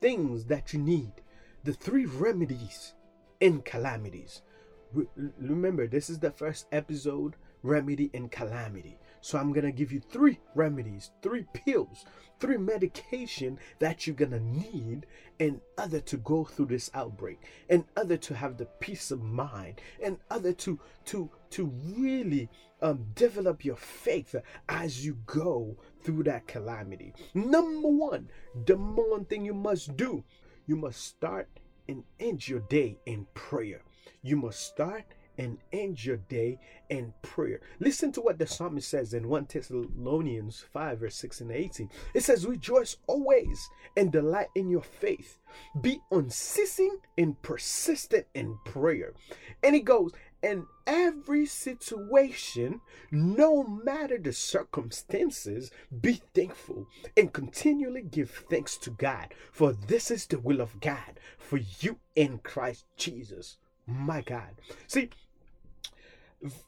things 0.00 0.46
that 0.46 0.72
you 0.72 0.78
need 0.78 1.12
the 1.64 1.72
three 1.72 2.06
remedies 2.06 2.94
in 3.40 3.62
calamities. 3.62 4.42
Remember, 5.38 5.86
this 5.86 6.10
is 6.10 6.18
the 6.18 6.30
first 6.30 6.66
episode 6.72 7.36
remedy 7.62 8.10
in 8.12 8.28
calamity. 8.28 8.98
So 9.20 9.38
I'm 9.38 9.52
going 9.52 9.64
to 9.64 9.72
give 9.72 9.92
you 9.92 10.00
three 10.00 10.40
remedies, 10.54 11.12
three 11.22 11.46
pills, 11.52 12.04
three 12.40 12.56
medication 12.56 13.58
that 13.78 14.04
you're 14.04 14.16
going 14.16 14.32
to 14.32 14.40
need 14.40 15.06
in 15.38 15.60
order 15.78 16.00
to 16.00 16.16
go 16.18 16.44
through 16.44 16.66
this 16.66 16.90
outbreak, 16.92 17.38
in 17.68 17.84
order 17.96 18.16
to 18.16 18.34
have 18.34 18.58
the 18.58 18.66
peace 18.80 19.12
of 19.12 19.22
mind, 19.22 19.80
in 20.00 20.18
order 20.30 20.52
to 20.52 20.78
to 21.06 21.30
to 21.50 21.66
really 21.96 22.48
um, 22.82 23.06
develop 23.14 23.64
your 23.64 23.76
faith 23.76 24.34
as 24.68 25.06
you 25.06 25.16
go 25.24 25.76
through 26.02 26.24
that 26.24 26.48
calamity. 26.48 27.14
Number 27.32 27.88
one, 27.88 28.28
the 28.66 28.76
one 28.76 29.24
thing 29.24 29.44
you 29.44 29.54
must 29.54 29.96
do 29.96 30.24
you 30.66 30.76
must 30.76 31.04
start 31.04 31.48
and 31.88 32.04
end 32.20 32.46
your 32.48 32.60
day 32.60 32.98
in 33.06 33.26
prayer. 33.34 33.82
You 34.22 34.36
must 34.36 34.60
start 34.60 35.04
and 35.38 35.58
end 35.72 36.04
your 36.04 36.18
day 36.28 36.58
in 36.90 37.12
prayer. 37.22 37.60
Listen 37.80 38.12
to 38.12 38.20
what 38.20 38.38
the 38.38 38.46
psalmist 38.46 38.88
says 38.88 39.14
in 39.14 39.28
1 39.28 39.48
Thessalonians 39.52 40.64
5, 40.72 41.00
verse 41.00 41.16
6 41.16 41.40
and 41.40 41.52
18. 41.52 41.90
It 42.14 42.22
says, 42.22 42.46
Rejoice 42.46 42.96
always 43.06 43.68
and 43.96 44.12
delight 44.12 44.48
in 44.54 44.68
your 44.68 44.82
faith. 44.82 45.38
Be 45.80 46.00
unceasing 46.10 46.98
and 47.16 47.40
persistent 47.42 48.26
in 48.34 48.58
prayer. 48.64 49.14
And 49.62 49.74
he 49.74 49.80
goes, 49.80 50.12
in 50.42 50.66
every 50.86 51.46
situation, 51.46 52.80
no 53.10 53.62
matter 53.62 54.18
the 54.18 54.32
circumstances, 54.32 55.70
be 56.00 56.20
thankful 56.34 56.88
and 57.16 57.32
continually 57.32 58.02
give 58.02 58.30
thanks 58.50 58.76
to 58.78 58.90
God, 58.90 59.34
for 59.52 59.72
this 59.72 60.10
is 60.10 60.26
the 60.26 60.38
will 60.38 60.60
of 60.60 60.80
God 60.80 61.20
for 61.38 61.58
you 61.80 61.98
in 62.16 62.38
Christ 62.38 62.86
Jesus. 62.96 63.58
My 63.86 64.22
God. 64.22 64.50
See, 64.86 65.10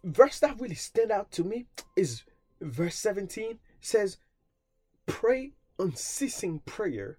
verse 0.03 0.39
that 0.41 0.61
really 0.61 0.75
stand 0.75 1.11
out 1.11 1.31
to 1.33 1.45
me 1.45 1.67
is 1.97 2.23
verse 2.61 2.97
17 2.97 3.59
says, 3.81 4.19
Pray 5.07 5.53
unceasing 5.79 6.61
prayer 6.61 7.19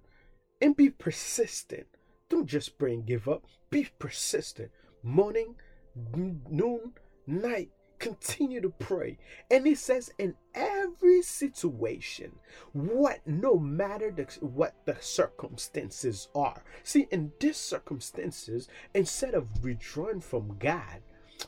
and 0.61 0.75
be 0.75 0.89
persistent. 0.89 1.87
Don't 2.29 2.47
just 2.47 2.77
pray 2.77 2.93
and 2.93 3.05
give 3.05 3.27
up. 3.27 3.43
Be 3.69 3.87
persistent. 3.99 4.71
Morning, 5.03 5.55
noon, 5.95 6.93
night, 7.27 7.69
continue 7.99 8.61
to 8.61 8.69
pray. 8.69 9.17
And 9.49 9.65
it 9.65 9.77
says, 9.77 10.11
in 10.17 10.35
every 10.53 11.21
situation, 11.21 12.33
what 12.73 13.19
no 13.25 13.57
matter 13.57 14.11
the, 14.11 14.23
what 14.45 14.75
the 14.85 14.97
circumstances 14.99 16.27
are. 16.35 16.63
See, 16.83 17.07
in 17.11 17.31
these 17.39 17.57
circumstances, 17.57 18.67
instead 18.93 19.33
of 19.33 19.63
withdrawing 19.63 20.21
from 20.21 20.57
God, 20.59 21.01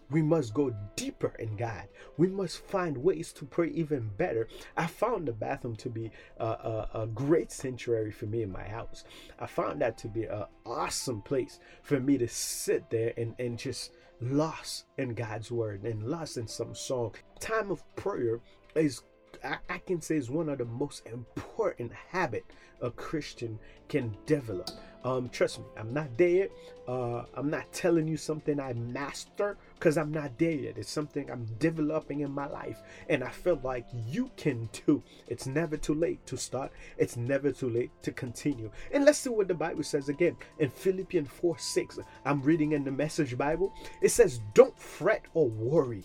we 0.10 0.22
must 0.22 0.54
go 0.54 0.76
deeper 0.96 1.34
in 1.40 1.56
God. 1.56 1.88
We 2.18 2.28
must 2.28 2.66
find 2.66 2.98
ways 2.98 3.32
to 3.34 3.46
pray 3.46 3.70
even 3.70 4.10
better. 4.18 4.48
I 4.76 4.88
found 4.88 5.28
the 5.28 5.34
bathroom 5.34 5.76
to 5.78 5.90
be 5.90 6.12
a, 6.38 6.46
a, 6.46 6.90
a 6.94 7.08
great 7.08 7.52
sanctuary 7.52 8.12
for 8.12 8.26
me 8.26 8.42
in 8.42 8.52
my 8.52 8.68
house. 8.68 9.06
I 9.40 9.48
found 9.48 9.82
that 9.82 9.98
to 10.00 10.08
be 10.08 10.26
an 10.26 10.46
awesome 10.66 11.22
place 11.22 11.60
for 11.84 12.00
me 12.00 12.18
to 12.18 12.28
sit 12.28 12.90
there 12.90 13.14
and, 13.18 13.36
and 13.40 13.58
just 13.58 13.92
lost 14.22 14.86
in 14.98 15.14
God's 15.14 15.52
word 15.52 15.84
and 15.84 16.04
lost 16.08 16.38
in 16.38 16.48
some 16.48 16.74
song. 16.74 17.14
Time 17.40 17.72
of 17.72 17.84
prayer 17.96 18.40
is 18.76 19.02
I, 19.44 19.78
can 19.80 20.02
say 20.02 20.18
is 20.18 20.30
one 20.30 20.50
of 20.50 20.58
the 20.58 20.66
most 20.66 21.08
important 21.08 21.92
habit 22.12 22.46
a 22.82 22.92
Christian 22.92 23.60
can 23.88 24.16
develop. 24.26 24.70
Um, 25.04 25.30
trust 25.30 25.60
me, 25.60 25.66
I'm 25.78 25.94
not 25.94 26.18
there 26.18 26.30
yet. 26.30 26.52
Uh, 26.88 27.24
I'm 27.34 27.50
not 27.50 27.72
telling 27.72 28.08
you 28.08 28.18
something 28.18 28.60
I 28.60 28.74
master 28.74 29.58
because 29.76 29.98
I'm 29.98 30.12
not 30.12 30.38
there 30.38 30.52
yet. 30.52 30.78
It's 30.78 30.92
something 30.92 31.32
I'm 31.32 31.46
developing 31.60 32.22
in 32.22 32.32
my 32.32 32.48
life, 32.48 32.82
and 33.08 33.24
I 33.24 33.30
feel 33.30 33.60
like 33.64 33.86
you 34.08 34.30
can 34.36 34.68
too. 34.74 35.02
It's 35.28 35.46
never 35.46 35.78
too 35.78 35.94
late 35.94 36.26
to 36.28 36.38
start. 36.38 36.72
It's 36.98 37.16
never 37.16 37.52
too 37.52 37.70
late 37.70 37.92
to 38.04 38.12
continue. 38.12 38.70
And 38.92 39.06
let's 39.06 39.20
see 39.20 39.30
what 39.30 39.48
the 39.48 39.54
Bible 39.54 39.84
says 39.84 40.10
again 40.10 40.36
in 40.60 40.70
Philippians 40.70 41.30
4 41.30 41.58
6. 41.58 42.00
I'm 42.26 42.42
reading 42.42 42.74
in 42.74 42.84
the 42.84 42.92
Message 42.92 43.38
Bible. 43.38 43.74
It 44.02 44.10
says, 44.10 44.42
"Don't 44.54 44.78
fret 44.78 45.24
or 45.34 45.48
worry. 45.48 46.04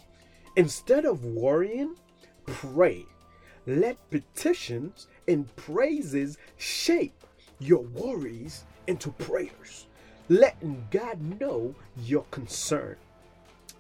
Instead 0.57 1.07
of 1.07 1.25
worrying, 1.25 1.97
pray." 2.47 3.07
Let 3.67 4.11
petitions 4.11 5.07
and 5.29 5.55
praises 5.57 6.39
shape 6.57 7.25
your 7.61 7.83
worries 7.83 8.65
into 8.87 9.11
prayers, 9.13 9.87
letting 10.29 10.87
God 10.91 11.41
know 11.41 11.75
your 11.97 12.25
concern. 12.31 12.97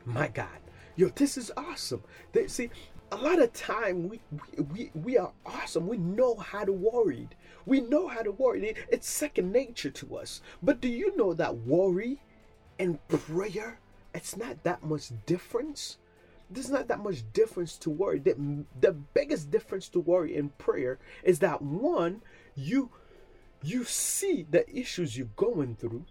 My 0.04 0.28
God, 0.28 0.60
yo, 0.94 1.08
this 1.08 1.36
is 1.36 1.50
awesome. 1.56 2.02
They, 2.32 2.46
see, 2.46 2.70
a 3.10 3.16
lot 3.16 3.42
of 3.42 3.52
time 3.52 4.08
we, 4.08 4.20
we 4.72 4.90
we 4.94 5.18
are 5.18 5.32
awesome. 5.44 5.86
We 5.86 5.98
know 5.98 6.36
how 6.36 6.64
to 6.64 6.72
worry. 6.72 7.28
We 7.66 7.80
know 7.80 8.08
how 8.08 8.22
to 8.22 8.32
worry. 8.32 8.74
It's 8.88 9.08
second 9.08 9.52
nature 9.52 9.90
to 9.90 10.16
us. 10.16 10.40
But 10.62 10.80
do 10.80 10.88
you 10.88 11.14
know 11.16 11.34
that 11.34 11.58
worry 11.58 12.22
and 12.78 13.06
prayer, 13.08 13.80
it's 14.14 14.36
not 14.36 14.62
that 14.62 14.82
much 14.82 15.10
difference? 15.26 15.98
There's 16.52 16.70
not 16.70 16.88
that 16.88 17.02
much 17.02 17.24
difference 17.32 17.76
to 17.78 17.90
worry. 17.90 18.18
The, 18.18 18.64
the 18.80 18.92
biggest 18.92 19.50
difference 19.50 19.88
to 19.90 20.00
worry 20.00 20.36
in 20.36 20.50
prayer 20.50 20.98
is 21.22 21.38
that 21.40 21.62
one, 21.62 22.22
you 22.54 22.90
you 23.64 23.84
see 23.84 24.44
the 24.50 24.68
issues 24.68 25.16
you're 25.16 25.28
going 25.36 25.76
through 25.76 26.04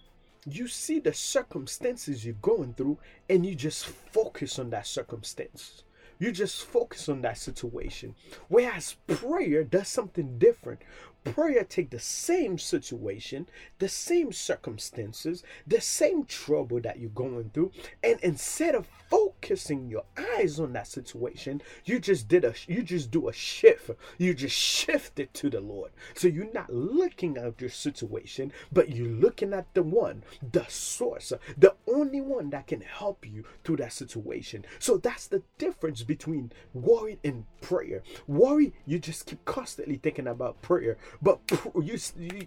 you 0.46 0.68
see 0.68 1.00
the 1.00 1.14
circumstances 1.14 2.26
you're 2.26 2.36
going 2.42 2.74
through 2.74 2.98
and 3.30 3.46
you 3.46 3.56
just 3.56 3.86
focus 3.86 4.58
on 4.58 4.72
that 4.72 4.88
circumstance. 4.88 5.84
You 6.18 6.32
just 6.32 6.64
focus 6.64 7.10
on 7.10 7.22
that 7.22 7.38
situation. 7.38 8.16
Whereas 8.48 8.96
prayer 9.08 9.64
does 9.64 9.88
something 9.88 10.38
different 10.38 10.82
prayer 11.24 11.64
take 11.64 11.90
the 11.90 12.00
same 12.00 12.58
situation 12.58 13.48
the 13.80 13.88
same 13.88 14.32
circumstances 14.32 15.44
the 15.68 15.82
same 15.82 16.26
trouble 16.26 16.80
that 16.82 17.00
you're 17.00 17.10
going 17.12 17.50
through 17.54 17.72
and 18.04 18.20
instead 18.22 18.76
of 18.76 18.88
focusing 19.10 19.90
your 19.90 20.04
eyes 20.18 20.60
on 20.60 20.74
that 20.74 20.88
situation 20.88 21.62
you 21.86 22.00
just 22.00 22.28
did 22.28 22.46
a 22.46 22.54
you 22.68 22.82
just 22.82 23.12
do 23.12 23.28
a 23.28 23.34
shift. 23.34 23.92
You 24.18 24.34
just 24.34 24.56
shift 24.56 25.20
it 25.20 25.34
to 25.36 25.50
the 25.50 25.60
lord. 25.60 25.92
So 26.14 26.28
you're 26.28 26.52
not 26.54 26.72
looking 26.72 27.38
at 27.38 27.60
your 27.60 27.70
situation 27.70 28.52
but 28.72 28.90
you're 28.90 29.08
looking 29.08 29.54
at 29.54 29.74
the 29.74 29.84
one 29.84 30.24
the 30.52 30.66
source 30.68 31.34
the 31.58 31.76
only 31.88 32.22
one 32.22 32.50
that 32.52 32.68
can 32.68 32.82
help 32.82 33.26
you 33.28 33.44
through 33.64 33.78
that 33.78 33.94
situation. 33.94 34.66
So 34.80 34.98
that's 34.98 35.28
the 35.28 35.44
difference 35.58 36.04
between 36.04 36.52
worry 36.74 37.20
and 37.24 37.46
prayer. 37.62 38.04
Worry 38.28 38.74
you 38.86 39.00
just 39.00 39.26
keep 39.26 39.44
constantly 39.46 39.98
thinking 39.98 40.28
about 40.28 40.62
prayer 40.62 40.98
but 41.22 41.40
you 41.82 41.98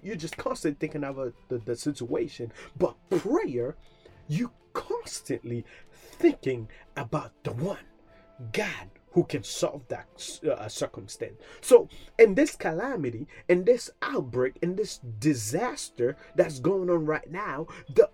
you're 0.03 0.17
just 0.17 0.37
constantly 0.37 0.79
thinking 0.79 1.05
about 1.05 1.35
the, 1.49 1.59
the 1.59 1.77
situation. 1.77 2.53
But 2.79 2.97
prayer, 3.11 3.77
you 4.29 4.51
constantly 4.73 5.65
thinking 5.93 6.69
about 6.97 7.33
the 7.45 7.53
one, 7.53 7.79
God, 8.53 8.91
who 9.13 9.25
can 9.25 9.45
solve 9.45 9.87
that 9.89 10.41
uh, 10.51 10.69
circumstance. 10.69 11.41
So, 11.61 11.89
in 12.19 12.35
this 12.35 12.57
calamity, 12.57 13.29
in 13.49 13.65
this 13.65 13.91
outbreak, 14.03 14.59
in 14.61 14.75
this 14.77 14.99
disaster 15.19 16.17
that's 16.35 16.59
going 16.59 16.91
on 16.91 17.07
right 17.07 17.31
now, 17.31 17.69
the 17.95 18.11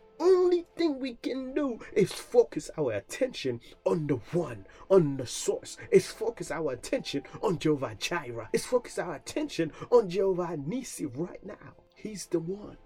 only 0.50 0.66
thing 0.74 0.98
we 0.98 1.14
can 1.14 1.54
do 1.54 1.78
is 1.92 2.10
focus 2.10 2.70
our 2.76 2.90
attention 2.94 3.60
on 3.84 4.08
the 4.08 4.16
one, 4.32 4.66
on 4.88 5.16
the 5.16 5.26
source. 5.26 5.76
Is 5.92 6.08
focus 6.08 6.50
our 6.50 6.72
attention 6.72 7.22
on 7.40 7.60
Jehovah 7.60 7.94
Jireh. 7.96 8.48
Is 8.52 8.66
focus 8.66 8.98
our 8.98 9.14
attention 9.14 9.70
on 9.92 10.10
Jehovah 10.10 10.56
Nisi 10.56 11.06
right 11.06 11.44
now. 11.46 11.76
He's 11.94 12.26
the 12.26 12.40
one. 12.40 12.78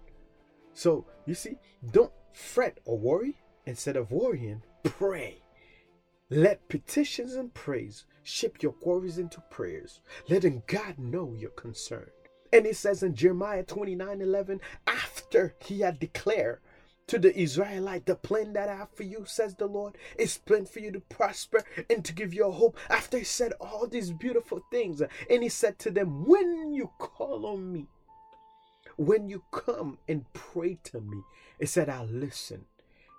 So, 0.75 1.07
you 1.25 1.33
see, 1.33 1.57
don't 1.91 2.13
fret 2.33 2.79
or 2.85 2.99
worry. 2.99 3.35
Instead 3.65 3.95
of 3.95 4.11
worrying, 4.11 4.61
pray. 4.83 5.41
Let 6.29 6.69
petitions 6.69 7.33
and 7.33 7.51
praise 7.51 8.05
shape 8.21 8.61
your 8.61 8.75
worries 8.83 9.17
into 9.17 9.41
prayers, 9.49 10.01
letting 10.29 10.61
God 10.67 10.99
know 10.99 11.33
you're 11.35 11.49
concerned. 11.49 12.11
And 12.53 12.67
it 12.67 12.75
says 12.75 13.01
in 13.01 13.15
Jeremiah 13.15 13.63
29 13.63 14.21
11, 14.21 14.61
after 14.85 15.55
he 15.59 15.79
had 15.79 15.99
declared 15.99 16.59
to 17.07 17.19
the 17.19 17.37
Israelite, 17.37 18.05
the 18.05 18.15
plan 18.15 18.53
that 18.53 18.69
I 18.69 18.75
have 18.75 18.89
for 18.91 19.03
you, 19.03 19.25
says 19.25 19.55
the 19.55 19.67
Lord, 19.67 19.97
is 20.17 20.37
plan 20.37 20.65
for 20.65 20.79
you 20.79 20.91
to 20.91 20.99
prosper 20.99 21.63
and 21.89 22.03
to 22.03 22.13
give 22.13 22.33
you 22.33 22.47
a 22.47 22.51
hope. 22.51 22.77
After 22.89 23.17
he 23.17 23.23
said 23.23 23.53
all 23.59 23.87
these 23.87 24.11
beautiful 24.11 24.61
things, 24.71 25.01
and 25.01 25.43
he 25.43 25.49
said 25.49 25.77
to 25.79 25.91
them, 25.91 26.25
When 26.25 26.73
you 26.73 26.89
call 26.97 27.45
on 27.45 27.71
me, 27.71 27.87
when 28.97 29.29
you 29.29 29.43
come 29.51 29.97
and 30.07 30.25
pray 30.33 30.79
to 30.85 31.01
me, 31.01 31.21
he 31.59 31.65
said, 31.65 31.89
I'll 31.89 32.07
listen. 32.07 32.65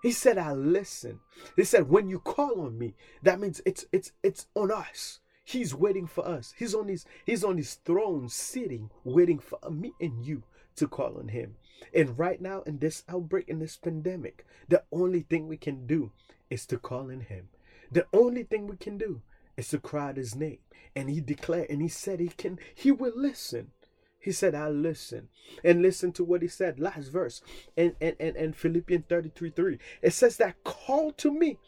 He 0.02 0.12
said, 0.12 0.38
I 0.38 0.52
listen. 0.52 1.20
He 1.56 1.64
said, 1.64 1.88
when 1.88 2.08
you 2.08 2.20
call 2.20 2.60
on 2.60 2.78
me, 2.78 2.94
that 3.22 3.40
means 3.40 3.60
it's 3.64 3.86
it's 3.92 4.12
it's 4.22 4.46
on 4.54 4.70
us. 4.70 5.20
He's 5.42 5.74
waiting 5.74 6.06
for 6.06 6.26
us. 6.26 6.54
He's 6.56 6.74
on 6.74 6.88
his 6.88 7.04
he's 7.24 7.44
on 7.44 7.56
his 7.56 7.74
throne 7.74 8.28
sitting, 8.28 8.90
waiting 9.04 9.38
for 9.38 9.58
me 9.70 9.92
and 10.00 10.24
you 10.24 10.42
to 10.76 10.86
call 10.86 11.18
on 11.18 11.28
him. 11.28 11.56
And 11.94 12.18
right 12.18 12.40
now, 12.40 12.62
in 12.62 12.78
this 12.78 13.04
outbreak, 13.08 13.48
in 13.48 13.58
this 13.58 13.76
pandemic, 13.76 14.44
the 14.68 14.82
only 14.92 15.20
thing 15.20 15.48
we 15.48 15.56
can 15.56 15.86
do 15.86 16.12
is 16.50 16.66
to 16.66 16.78
call 16.78 17.08
in 17.10 17.20
him. 17.20 17.48
The 17.90 18.06
only 18.12 18.42
thing 18.42 18.66
we 18.66 18.76
can 18.76 18.98
do 18.98 19.22
is 19.56 19.68
to 19.68 19.78
cry 19.78 20.10
out 20.10 20.16
his 20.16 20.34
name. 20.34 20.58
And 20.94 21.10
he 21.10 21.20
declared 21.20 21.70
and 21.70 21.82
he 21.82 21.88
said 21.88 22.20
he 22.20 22.28
can, 22.28 22.58
he 22.74 22.90
will 22.90 23.12
listen. 23.14 23.72
He 24.18 24.32
said, 24.32 24.54
I'll 24.54 24.72
listen. 24.72 25.28
And 25.62 25.82
listen 25.82 26.12
to 26.12 26.24
what 26.24 26.42
he 26.42 26.48
said, 26.48 26.80
last 26.80 27.08
verse. 27.08 27.42
And 27.76 27.94
and, 28.00 28.16
and, 28.18 28.36
and 28.36 28.56
Philippians 28.56 29.04
33 29.08 29.50
3. 29.50 29.78
It 30.02 30.12
says 30.12 30.36
that 30.38 30.64
call 30.64 31.12
to 31.12 31.30
me 31.30 31.58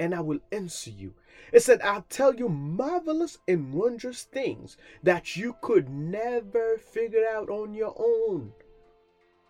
and 0.00 0.14
I 0.14 0.20
will 0.20 0.40
answer 0.52 0.90
you. 0.90 1.14
It 1.52 1.62
said, 1.62 1.80
I'll 1.82 2.06
tell 2.08 2.34
you 2.34 2.48
marvelous 2.48 3.38
and 3.46 3.72
wondrous 3.72 4.24
things 4.24 4.76
that 5.02 5.36
you 5.36 5.56
could 5.62 5.88
never 5.88 6.78
figure 6.78 7.24
out 7.26 7.48
on 7.48 7.74
your 7.74 7.94
own. 7.98 8.52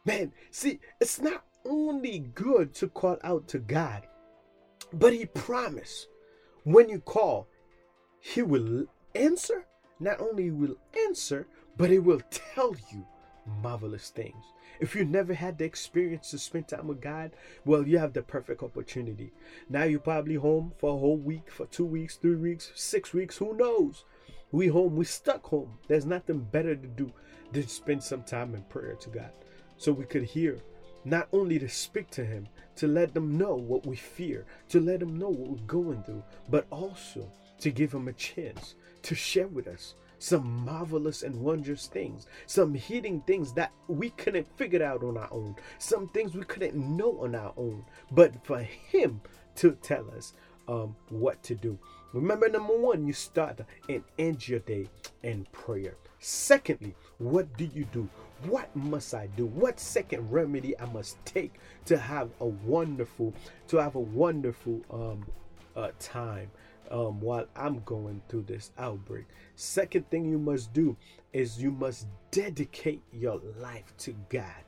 Man, 0.08 0.32
see, 0.50 0.80
it's 1.02 1.20
not 1.20 1.44
only 1.66 2.20
good 2.34 2.72
to 2.76 2.88
call 2.88 3.18
out 3.22 3.46
to 3.48 3.58
God, 3.58 4.06
but 4.90 5.12
He 5.12 5.26
promised 5.26 6.08
when 6.64 6.88
you 6.88 6.98
call, 6.98 7.46
He 8.18 8.40
will 8.40 8.86
answer. 9.14 9.66
Not 10.00 10.18
only 10.18 10.50
will 10.50 10.76
answer, 11.06 11.46
but 11.76 11.90
He 11.90 11.98
will 11.98 12.22
tell 12.30 12.74
you 12.90 13.06
marvelous 13.62 14.08
things. 14.08 14.42
If 14.80 14.96
you 14.96 15.04
never 15.04 15.34
had 15.34 15.58
the 15.58 15.66
experience 15.66 16.30
to 16.30 16.38
spend 16.38 16.68
time 16.68 16.86
with 16.86 17.02
God, 17.02 17.32
well, 17.66 17.86
you 17.86 17.98
have 17.98 18.14
the 18.14 18.22
perfect 18.22 18.62
opportunity. 18.62 19.34
Now 19.68 19.84
you're 19.84 20.00
probably 20.00 20.36
home 20.36 20.72
for 20.78 20.94
a 20.94 20.98
whole 20.98 21.18
week, 21.18 21.50
for 21.50 21.66
two 21.66 21.84
weeks, 21.84 22.16
three 22.16 22.36
weeks, 22.36 22.72
six 22.74 23.12
weeks, 23.12 23.36
who 23.36 23.54
knows? 23.54 24.06
We 24.52 24.68
home, 24.68 24.96
we 24.96 25.04
stuck 25.04 25.44
home. 25.44 25.76
There's 25.86 26.06
nothing 26.06 26.48
better 26.50 26.74
to 26.74 26.86
do 26.86 27.12
than 27.52 27.68
spend 27.68 28.02
some 28.02 28.22
time 28.22 28.54
in 28.54 28.62
prayer 28.62 28.94
to 28.94 29.10
God. 29.10 29.32
So 29.78 29.92
we 29.92 30.04
could 30.04 30.24
hear, 30.24 30.58
not 31.04 31.28
only 31.32 31.58
to 31.60 31.68
speak 31.68 32.10
to 32.10 32.24
Him, 32.24 32.48
to 32.76 32.86
let 32.86 33.14
them 33.14 33.38
know 33.38 33.54
what 33.54 33.86
we 33.86 33.96
fear, 33.96 34.44
to 34.68 34.80
let 34.80 35.00
them 35.00 35.18
know 35.18 35.28
what 35.28 35.50
we're 35.50 35.66
going 35.66 36.02
through, 36.02 36.22
but 36.48 36.66
also 36.70 37.30
to 37.60 37.70
give 37.70 37.92
Him 37.92 38.08
a 38.08 38.12
chance 38.12 38.74
to 39.02 39.14
share 39.14 39.46
with 39.46 39.68
us 39.68 39.94
some 40.18 40.64
marvelous 40.64 41.22
and 41.22 41.40
wondrous 41.40 41.86
things, 41.86 42.26
some 42.46 42.74
hidden 42.74 43.20
things 43.22 43.52
that 43.52 43.72
we 43.86 44.10
couldn't 44.10 44.48
figure 44.56 44.84
out 44.84 45.04
on 45.04 45.16
our 45.16 45.28
own, 45.30 45.54
some 45.78 46.08
things 46.08 46.34
we 46.34 46.44
couldn't 46.44 46.74
know 46.74 47.20
on 47.22 47.34
our 47.34 47.52
own, 47.56 47.84
but 48.10 48.44
for 48.44 48.58
Him 48.58 49.20
to 49.56 49.72
tell 49.82 50.10
us 50.16 50.34
um, 50.66 50.96
what 51.08 51.42
to 51.44 51.54
do. 51.54 51.78
Remember, 52.12 52.48
number 52.48 52.76
one, 52.76 53.06
you 53.06 53.12
start 53.12 53.60
and 53.88 54.02
end 54.18 54.48
your 54.48 54.60
day 54.60 54.88
in 55.22 55.46
prayer. 55.52 55.94
Secondly, 56.18 56.94
what 57.18 57.56
do 57.56 57.64
you 57.64 57.84
do? 57.92 58.08
What 58.44 58.74
must 58.76 59.14
I 59.14 59.26
do? 59.36 59.46
What 59.46 59.80
second 59.80 60.30
remedy 60.30 60.78
I 60.78 60.86
must 60.86 61.22
take 61.24 61.54
to 61.86 61.98
have 61.98 62.30
a 62.40 62.46
wonderful, 62.46 63.34
to 63.68 63.78
have 63.78 63.96
a 63.96 64.00
wonderful 64.00 64.80
um, 64.90 65.26
uh, 65.74 65.90
time 65.98 66.50
um, 66.90 67.20
while 67.20 67.46
I'm 67.56 67.80
going 67.84 68.22
through 68.28 68.42
this 68.42 68.70
outbreak. 68.78 69.26
Second 69.56 70.08
thing 70.10 70.24
you 70.24 70.38
must 70.38 70.72
do 70.72 70.96
is 71.32 71.60
you 71.60 71.70
must 71.70 72.06
dedicate 72.30 73.02
your 73.12 73.40
life 73.58 73.92
to 73.98 74.14
God 74.28 74.64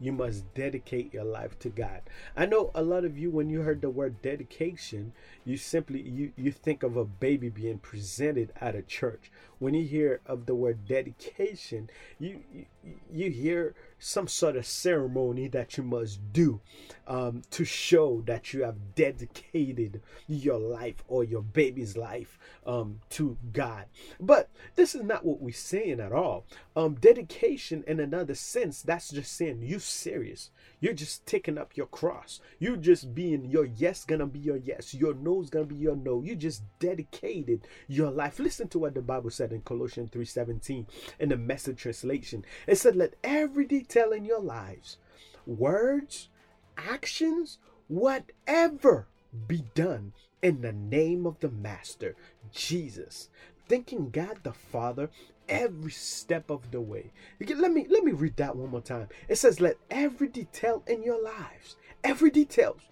you 0.00 0.12
must 0.12 0.52
dedicate 0.54 1.12
your 1.12 1.24
life 1.24 1.58
to 1.60 1.68
God. 1.68 2.02
I 2.36 2.46
know 2.46 2.70
a 2.74 2.82
lot 2.82 3.04
of 3.04 3.18
you 3.18 3.30
when 3.30 3.50
you 3.50 3.62
heard 3.62 3.80
the 3.80 3.90
word 3.90 4.22
dedication, 4.22 5.12
you 5.44 5.56
simply 5.56 6.00
you 6.02 6.32
you 6.36 6.52
think 6.52 6.82
of 6.82 6.96
a 6.96 7.04
baby 7.04 7.48
being 7.48 7.78
presented 7.78 8.52
at 8.60 8.76
a 8.76 8.82
church. 8.82 9.30
When 9.58 9.74
you 9.74 9.84
hear 9.84 10.20
of 10.26 10.46
the 10.46 10.54
word 10.54 10.86
dedication, 10.86 11.90
you 12.18 12.40
you, 12.52 12.66
you 13.10 13.30
hear 13.30 13.74
some 13.98 14.28
sort 14.28 14.56
of 14.56 14.64
ceremony 14.64 15.48
that 15.48 15.76
you 15.76 15.82
must 15.82 16.32
do 16.32 16.60
um, 17.06 17.42
to 17.50 17.64
show 17.64 18.22
that 18.26 18.52
you 18.52 18.62
have 18.62 18.94
dedicated 18.94 20.00
your 20.28 20.58
life 20.58 21.02
or 21.08 21.24
your 21.24 21.42
baby's 21.42 21.96
life 21.96 22.38
um, 22.66 23.00
to 23.10 23.36
God. 23.52 23.86
But 24.20 24.50
this 24.76 24.94
is 24.94 25.02
not 25.02 25.24
what 25.24 25.40
we're 25.40 25.52
saying 25.52 26.00
at 26.00 26.12
all. 26.12 26.46
Um, 26.76 26.94
dedication, 26.94 27.82
in 27.86 27.98
another 27.98 28.34
sense, 28.34 28.82
that's 28.82 29.10
just 29.10 29.32
saying 29.32 29.62
you 29.62 29.78
serious. 29.80 30.50
You're 30.80 30.92
just 30.92 31.26
taking 31.26 31.58
up 31.58 31.76
your 31.76 31.86
cross. 31.86 32.40
You're 32.58 32.76
just 32.76 33.14
being 33.14 33.46
your 33.46 33.64
yes 33.64 34.04
gonna 34.04 34.26
be 34.26 34.38
your 34.38 34.58
yes, 34.58 34.94
your 34.94 35.14
no's 35.14 35.50
gonna 35.50 35.64
be 35.64 35.74
your 35.74 35.96
no. 35.96 36.22
You 36.22 36.36
just 36.36 36.62
dedicated 36.78 37.66
your 37.88 38.10
life. 38.10 38.38
Listen 38.38 38.68
to 38.68 38.78
what 38.78 38.94
the 38.94 39.02
Bible 39.02 39.30
said 39.30 39.47
in 39.52 39.62
Colossians 39.62 40.10
3:17 40.10 40.86
in 41.18 41.28
the 41.28 41.36
message 41.36 41.82
translation. 41.82 42.44
It 42.66 42.76
said, 42.76 42.96
Let 42.96 43.14
every 43.22 43.66
detail 43.66 44.12
in 44.12 44.24
your 44.24 44.40
lives, 44.40 44.98
words, 45.46 46.28
actions, 46.76 47.58
whatever 47.88 49.08
be 49.46 49.64
done 49.74 50.12
in 50.42 50.60
the 50.60 50.72
name 50.72 51.26
of 51.26 51.40
the 51.40 51.50
Master, 51.50 52.14
Jesus. 52.52 53.28
Thanking 53.68 54.10
God 54.10 54.38
the 54.42 54.52
Father 54.52 55.10
every 55.48 55.90
step 55.90 56.50
of 56.50 56.70
the 56.70 56.80
way. 56.80 57.10
Let 57.40 57.72
me 57.72 57.86
let 57.88 58.04
me 58.04 58.12
read 58.12 58.36
that 58.36 58.56
one 58.56 58.70
more 58.70 58.80
time. 58.80 59.08
It 59.28 59.36
says, 59.36 59.60
"Let 59.60 59.76
every 59.90 60.28
detail 60.28 60.82
in 60.86 61.02
your 61.02 61.22
lives, 61.22 61.76
every 62.04 62.30
details, 62.30 62.82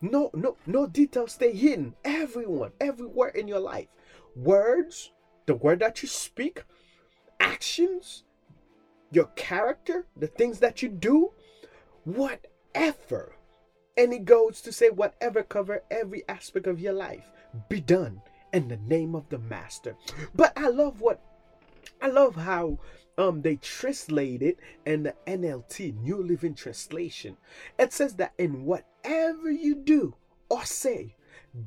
no 0.00 0.30
no 0.34 0.56
no 0.66 0.86
details 0.86 1.32
stay 1.32 1.52
hidden. 1.52 1.94
Everyone, 2.04 2.72
everywhere 2.80 3.30
in 3.30 3.48
your 3.48 3.60
life, 3.60 3.88
words, 4.36 5.12
the 5.46 5.54
word 5.54 5.80
that 5.80 6.02
you 6.02 6.08
speak, 6.08 6.64
actions, 7.40 8.24
your 9.10 9.26
character, 9.36 10.06
the 10.16 10.26
things 10.26 10.58
that 10.60 10.82
you 10.82 10.88
do, 10.88 11.32
whatever." 12.04 13.36
And 13.96 14.12
it 14.12 14.24
goes 14.24 14.62
to 14.62 14.72
say, 14.72 14.88
whatever 14.88 15.42
cover 15.42 15.82
every 15.90 16.26
aspect 16.28 16.66
of 16.66 16.80
your 16.80 16.94
life, 16.94 17.30
be 17.68 17.80
done 17.80 18.22
in 18.52 18.68
the 18.68 18.76
name 18.76 19.14
of 19.14 19.28
the 19.28 19.38
Master. 19.38 19.96
But 20.34 20.52
I 20.56 20.68
love 20.68 21.00
what 21.00 21.20
I 22.00 22.08
love 22.08 22.36
how 22.36 22.78
um 23.18 23.42
they 23.42 23.56
translate 23.56 24.42
it 24.42 24.58
in 24.86 25.02
the 25.02 25.14
NLT, 25.26 26.00
New 26.02 26.22
Living 26.22 26.54
Translation. 26.54 27.36
It 27.78 27.92
says 27.92 28.14
that 28.16 28.32
in 28.38 28.64
whatever 28.64 29.50
you 29.50 29.74
do 29.74 30.14
or 30.48 30.64
say, 30.64 31.16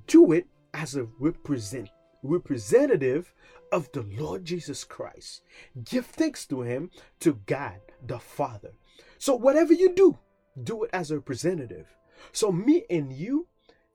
do 0.07 0.31
it 0.31 0.47
as 0.73 0.95
a 0.95 1.07
represent 1.19 1.89
representative 2.25 3.33
of 3.71 3.91
the 3.91 4.03
Lord 4.03 4.45
Jesus 4.45 4.83
Christ. 4.83 5.41
Give 5.83 6.05
thanks 6.05 6.45
to 6.47 6.61
him, 6.61 6.91
to 7.19 7.39
God 7.45 7.79
the 8.05 8.19
Father. 8.19 8.73
So 9.17 9.35
whatever 9.35 9.73
you 9.73 9.93
do, 9.93 10.17
do 10.61 10.83
it 10.83 10.89
as 10.93 11.11
a 11.11 11.15
representative. 11.15 11.87
So 12.31 12.51
me 12.51 12.85
and 12.89 13.11
you 13.11 13.47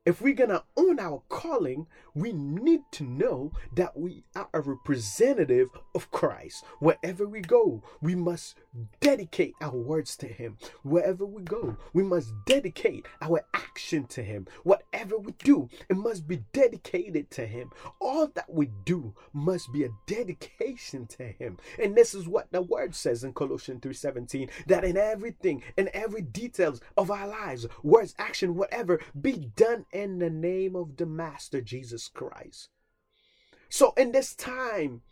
if 0.07 0.23
we're 0.23 0.35
gonna 0.35 0.65
own 0.79 0.99
our 0.99 1.23
calling, 1.29 1.87
we 2.15 2.33
need 2.33 2.81
to 2.93 3.05
know 3.05 3.53
that 3.75 3.97
we 3.99 4.25
are 4.35 4.49
a 4.55 4.61
representative 4.61 5.69
of 5.95 6.11
Christ. 6.11 6.65
Wherever 6.79 7.27
we 7.27 7.41
go, 7.41 7.83
we 8.01 8.15
must 8.15 8.57
dedicate 9.01 9.55
our 9.61 9.77
words 9.77 10.17
to 10.17 10.27
Him. 10.27 10.57
Wherever 10.83 11.27
we 11.27 11.43
go, 11.43 11.77
we 11.93 12.03
must 12.03 12.33
dedicate 12.47 13.07
our 13.21 13.43
action 13.53 14.07
to 14.07 14.23
Him. 14.23 14.47
Whatever 14.65 15.19
we 15.19 15.33
do, 15.33 15.69
it 15.89 15.97
must 15.97 16.27
be 16.27 16.45
dedicated 16.53 17.31
to 17.33 17.47
Him. 17.47 17.71
All 18.01 18.29
that 18.29 18.53
we 18.53 18.71
do 18.85 19.15
must 19.35 19.71
be 19.71 19.85
a 19.85 19.91
dedication 20.07 21.07
to 21.09 21.25
Him. 21.25 21.59
And 21.79 21.95
this 21.95 22.15
is 22.15 22.27
what 22.27 22.51
the 22.53 22.63
word 22.63 22.95
says 22.95 23.23
in 23.23 23.35
Colossians 23.35 23.83
3:17 23.83 24.49
that 24.67 24.85
in 24.85 24.97
everything, 24.97 25.63
in 25.77 25.91
every 25.93 26.23
details 26.23 26.81
of 26.97 27.11
our 27.11 27.29
lives, 27.29 27.67
words, 27.83 28.15
action, 28.19 28.57
whatever, 28.57 28.99
be 29.21 29.51
done 29.57 29.85
in 29.93 30.19
the 30.19 30.31
name 30.31 30.77
of 30.77 30.97
the 30.97 31.07
Master 31.07 31.61
Jesus 31.61 32.09
Christ. 32.09 32.69
So 33.69 33.93
in 33.97 34.13
this 34.13 34.35
time, 34.35 35.03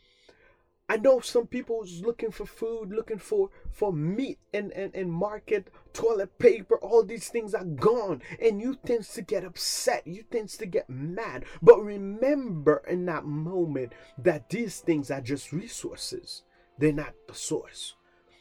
I 0.88 0.96
know 0.96 1.20
some 1.20 1.46
people 1.46 1.82
is 1.82 2.00
looking 2.00 2.30
for 2.30 2.46
food, 2.46 2.90
looking 2.90 3.18
for 3.18 3.50
for 3.70 3.92
meat 3.92 4.38
and, 4.54 4.72
and, 4.72 4.94
and 4.94 5.12
market, 5.12 5.68
toilet 5.92 6.38
paper, 6.38 6.78
all 6.78 7.04
these 7.04 7.28
things 7.28 7.54
are 7.54 7.64
gone. 7.64 8.22
And 8.40 8.60
you 8.60 8.76
tends 8.86 9.12
to 9.12 9.22
get 9.22 9.44
upset. 9.44 10.06
You 10.06 10.22
tends 10.22 10.56
to 10.56 10.66
get 10.66 10.88
mad. 10.88 11.44
But 11.60 11.80
remember 11.80 12.82
in 12.88 13.04
that 13.06 13.26
moment 13.26 13.92
that 14.16 14.48
these 14.48 14.80
things 14.80 15.10
are 15.10 15.20
just 15.20 15.52
resources. 15.52 16.42
They're 16.78 16.92
not 16.92 17.14
the 17.26 17.34
source. 17.34 17.94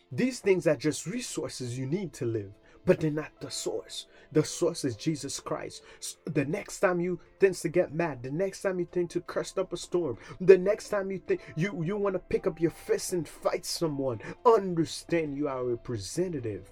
These 0.09 0.39
things 0.39 0.67
are 0.67 0.77
just 0.77 1.05
resources 1.05 1.77
you 1.77 1.85
need 1.85 2.13
to 2.13 2.25
live 2.25 2.53
but 2.87 3.01
they're 3.01 3.11
not 3.11 3.39
the 3.41 3.51
source. 3.51 4.07
The 4.31 4.43
source 4.43 4.85
is 4.85 4.95
Jesus 4.95 5.39
Christ. 5.39 5.83
The 6.25 6.45
next 6.45 6.79
time 6.79 6.99
you 6.99 7.19
tend 7.39 7.55
to 7.55 7.69
get 7.69 7.93
mad, 7.93 8.23
the 8.23 8.31
next 8.31 8.61
time 8.61 8.79
you 8.79 8.85
think 8.85 9.09
to 9.11 9.21
curse 9.21 9.57
up 9.57 9.73
a 9.73 9.77
storm, 9.77 10.17
the 10.41 10.57
next 10.57 10.89
time 10.89 11.11
you 11.11 11.19
think 11.19 11.41
you, 11.55 11.83
you 11.83 11.97
want 11.97 12.15
to 12.15 12.19
pick 12.19 12.47
up 12.47 12.59
your 12.59 12.71
fist 12.71 13.13
and 13.13 13.27
fight 13.27 13.65
someone, 13.65 14.21
understand 14.45 15.37
you 15.37 15.47
are 15.47 15.59
a 15.59 15.65
representative 15.65 16.71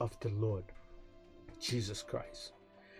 of 0.00 0.18
the 0.20 0.30
Lord 0.30 0.64
Jesus 1.60 2.02
Christ. 2.02 2.52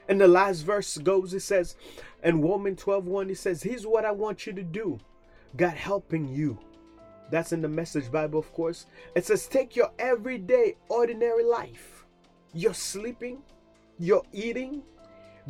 And 0.09 0.21
the 0.21 0.29
last 0.29 0.63
verse 0.63 0.97
goes, 0.99 1.35
it 1.35 1.41
says, 1.41 1.77
in 2.25 2.41
Romans 2.41 2.81
12 2.81 3.07
1, 3.07 3.31
it 3.31 3.39
says, 3.39 3.63
Here's 3.63 3.87
what 3.87 4.07
I 4.07 4.11
want 4.11 4.47
you 4.47 4.53
to 4.55 4.63
do. 4.63 4.99
God 5.57 5.75
helping 5.75 6.29
you. 6.29 6.59
That's 7.31 7.53
in 7.53 7.61
the 7.61 7.69
message 7.69 8.11
Bible, 8.11 8.39
of 8.39 8.51
course. 8.55 8.87
It 9.15 9.27
says, 9.27 9.47
Take 9.47 9.77
your 9.77 9.93
everyday, 9.99 10.77
ordinary 10.89 11.45
life 11.45 11.99
you're 12.53 12.75
sleeping, 12.75 13.43
you're 13.99 14.25
eating, 14.33 14.83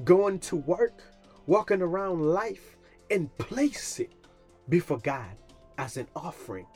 going 0.05 0.39
to 0.41 0.57
work, 0.57 1.03
walking 1.47 1.83
around 1.83 2.21
life, 2.23 2.77
and 3.11 3.37
place 3.39 4.01
it 4.01 4.13
before 4.69 4.99
God 4.99 5.37
as 5.77 5.97
an 5.97 6.07
offering. 6.17 6.67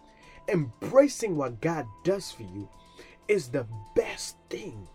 Embracing 0.49 1.37
what 1.37 1.61
God 1.61 1.87
does 2.05 2.31
for 2.31 2.43
you 2.43 2.69
is 3.29 3.49
the 3.49 3.67
best 3.95 4.37
thing 4.51 4.87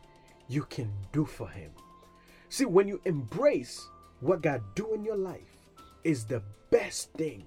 you 0.47 0.63
can 0.63 0.91
do 1.11 1.25
for 1.25 1.47
Him. 1.47 1.71
See, 2.49 2.65
when 2.65 2.87
you 2.87 3.01
embrace 3.05 3.87
what 4.19 4.41
God 4.41 4.61
do 4.75 4.93
in 4.93 5.03
your 5.03 5.17
life 5.17 5.67
is 6.03 6.25
the 6.25 6.41
best 6.69 7.11
thing 7.13 7.43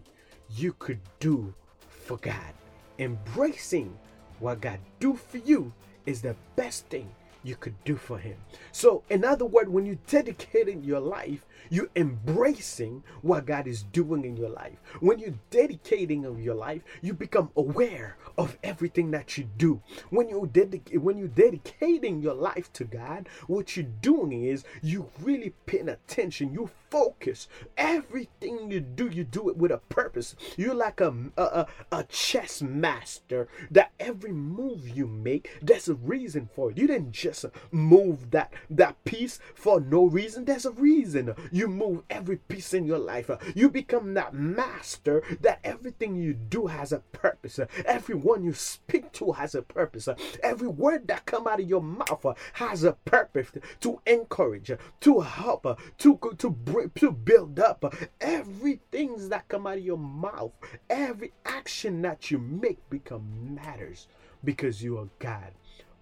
you 0.51 0.73
could 0.75 1.01
do 1.19 1.55
for 1.88 2.16
God. 2.19 2.55
Embracing 2.99 3.97
what 4.38 4.61
God 4.61 4.79
do 4.99 5.14
for 5.14 5.38
you 5.38 5.73
is 6.07 6.23
the 6.23 6.37
best 6.57 6.87
thing 6.87 7.09
you 7.42 7.57
could 7.57 7.83
do 7.85 7.96
for 7.96 8.18
him. 8.18 8.37
So, 8.72 9.03
in 9.09 9.24
other 9.24 9.44
words, 9.44 9.70
when 9.70 9.87
you're 9.87 9.98
dedicating 10.07 10.85
your 10.85 11.00
life, 11.00 11.44
you're 11.68 11.90
embracing 11.96 13.03
what 13.23 13.46
God 13.46 13.66
is 13.66 13.83
doing 13.83 14.25
in 14.25 14.37
your 14.37 14.51
life. 14.51 14.79
When 15.01 15.18
you're 15.18 15.35
dedicating 15.51 16.25
of 16.25 16.40
your 16.40 16.55
life, 16.55 16.83
you 17.03 17.12
become 17.14 17.51
aware 17.57 18.16
of 18.38 18.57
everything 18.62 19.11
that 19.11 19.37
you 19.37 19.49
do. 19.57 19.83
When 20.11 20.29
you 20.29 20.49
dedic- 20.53 20.99
when 20.99 21.18
you're 21.18 21.29
dedicating 21.29 22.23
your 22.23 22.35
life 22.35 22.73
to 22.75 22.85
God, 22.85 23.29
what 23.46 23.77
you're 23.77 23.87
doing 24.01 24.44
is 24.44 24.64
you 24.83 25.11
really 25.20 25.55
paying 25.66 25.88
attention. 25.88 26.53
You 26.53 26.70
focus. 26.90 27.49
Everything 27.77 28.70
you 28.70 28.81
do, 28.81 29.09
you 29.09 29.25
do 29.25 29.49
it 29.49 29.57
with 29.57 29.70
a 29.70 29.79
purpose. 29.79 30.35
You're 30.57 30.75
like 30.75 31.01
a 31.01 31.14
a, 31.37 31.66
a 31.92 32.05
chess 32.05 32.62
master. 32.62 33.49
That 33.70 33.92
every 34.01 34.33
move 34.33 34.88
you 34.88 35.07
make, 35.07 35.51
there's 35.62 35.88
a 35.88 35.94
reason 35.94 36.49
for 36.55 36.70
it. 36.70 36.79
You 36.79 36.87
didn't 36.87 37.12
just 37.12 37.44
move 37.70 38.31
that 38.31 38.53
that 38.70 39.03
piece 39.05 39.38
for 39.55 39.81
no 39.81 40.05
reason. 40.07 40.44
There's 40.44 40.66
a 40.66 40.73
reason. 40.73 41.35
You 41.50 41.68
move 41.68 42.02
every 42.10 42.36
piece 42.36 42.74
in 42.74 42.84
your 42.84 42.98
life. 42.98 43.30
You 43.54 43.70
become 43.70 44.14
that 44.14 44.34
master. 44.34 45.22
That 45.40 45.60
everything 45.64 46.16
you 46.16 46.34
do 46.34 46.66
has 46.66 46.92
a 46.92 47.00
purpose. 47.12 47.60
Everyone 47.84 48.44
you 48.44 48.52
speak 48.52 49.12
to 49.12 49.32
has 49.32 49.54
a 49.54 49.62
purpose. 49.62 50.08
Every 50.42 50.68
word 50.68 51.08
that 51.08 51.26
come 51.26 51.46
out 51.46 51.60
of 51.60 51.68
your 51.68 51.82
mouth 51.82 52.24
has 52.54 52.84
a 52.84 52.92
purpose 52.92 53.48
to 53.80 54.00
encourage, 54.06 54.70
to 55.00 55.20
help, 55.20 55.66
to 55.98 56.18
to 56.38 56.90
to 56.94 57.10
build 57.12 57.60
up 57.60 57.94
everything 58.20 59.28
that 59.28 59.48
come 59.48 59.66
out 59.66 59.78
of 59.78 59.84
your 59.84 59.98
mouth 59.98 60.52
every 60.88 61.32
action 61.44 62.02
that 62.02 62.30
you 62.30 62.38
make 62.38 62.78
become 62.90 63.54
matters 63.54 64.08
because 64.44 64.82
you 64.82 64.98
are 64.98 65.08
god 65.18 65.52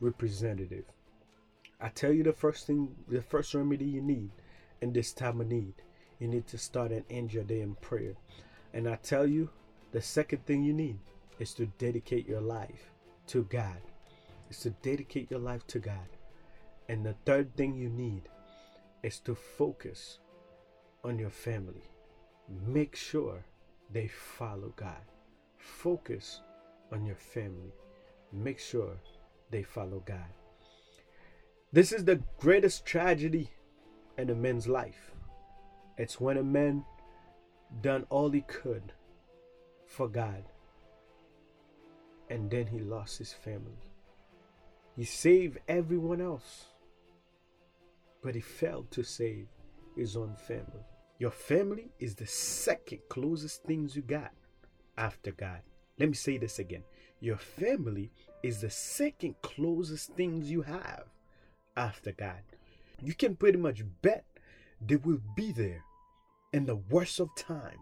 representative 0.01 0.85
i 1.81 1.89
tell 1.89 2.13
you 2.13 2.23
the 2.23 2.33
first 2.33 2.67
thing 2.67 2.95
the 3.09 3.23
first 3.23 3.55
remedy 3.55 3.85
you 3.85 4.03
need 4.03 4.31
in 4.81 4.93
this 4.93 5.13
time 5.13 5.41
of 5.41 5.47
need 5.47 5.75
you 6.19 6.29
need 6.29 6.47
to 6.47 6.59
start 6.59 6.91
and 6.91 7.05
end 7.11 7.33
your 7.33 7.45
day 7.45 7.61
in 7.61 7.75
prayer 7.77 8.15
and 8.73 8.89
i 8.89 8.97
tell 8.97 9.27
you 9.27 9.49
the 9.93 10.03
second 10.03 10.45
thing 10.47 10.63
you 10.63 10.73
need 10.73 10.99
is 11.39 11.55
to 11.55 11.67
dedicate 11.79 12.29
your 12.29 12.41
life 12.41 12.91
to 13.27 13.45
god 13.45 13.81
is 14.51 14.59
to 14.59 14.71
dedicate 14.71 15.31
your 15.31 15.41
life 15.41 15.67
to 15.67 15.79
god 15.79 16.09
and 16.89 17.05
the 17.05 17.15
third 17.25 17.55
thing 17.57 17.75
you 17.75 17.89
need 17.89 18.23
is 19.03 19.19
to 19.21 19.35
focus 19.35 20.19
on 21.05 21.19
your 21.19 21.31
family. 21.31 21.83
Make 22.67 22.97
sure 22.97 23.45
they 23.93 24.09
follow 24.09 24.73
God. 24.77 25.05
Focus 25.57 26.41
on 26.93 27.05
your 27.05 27.17
family. 27.17 27.73
Make 28.33 28.59
sure 28.59 28.97
they 29.51 29.63
follow 29.63 30.03
God. 30.05 30.33
This 31.73 31.93
is 31.93 32.05
the 32.05 32.23
greatest 32.39 32.87
tragedy 32.87 33.51
in 34.19 34.31
a 34.31 34.35
man's 34.35 34.69
life. 34.69 35.13
It's 35.97 36.21
when 36.21 36.37
a 36.37 36.43
man 36.43 36.85
done 37.81 38.05
all 38.11 38.31
he 38.31 38.43
could 38.43 38.93
for 39.87 40.09
God 40.09 40.45
and 42.31 42.51
then 42.51 42.67
he 42.67 42.79
lost 42.79 43.19
his 43.19 43.33
family. 43.33 43.79
He 44.97 45.05
saved 45.05 45.59
everyone 45.69 46.21
else, 46.21 46.67
but 48.23 48.35
he 48.35 48.41
failed 48.41 48.91
to 48.91 49.03
save 49.03 49.47
his 49.97 50.17
own 50.17 50.35
family. 50.35 50.85
Your 51.19 51.31
family 51.31 51.91
is 51.99 52.15
the 52.15 52.27
second 52.27 53.01
closest 53.09 53.65
things 53.65 53.97
you 53.97 54.03
got 54.03 54.33
after 54.97 55.33
God. 55.33 55.61
Let 55.99 56.09
me 56.09 56.15
say 56.15 56.39
this 56.39 56.59
again. 56.59 56.85
Your 57.21 57.37
family 57.37 58.11
is 58.43 58.61
the 58.61 58.71
second 58.71 59.35
closest 59.43 60.13
things 60.13 60.51
you 60.51 60.63
have 60.63 61.05
after 61.77 62.13
God. 62.13 62.43
You 63.01 63.15
can 63.15 63.37
pretty 63.37 63.59
much 63.59 63.85
bet 64.03 64.25
they 64.81 64.97
will 64.97 65.21
be 65.37 65.53
there 65.53 65.85
in 66.53 66.67
the 66.67 66.75
worst 66.75 67.21
of 67.21 67.29
times. 67.37 67.77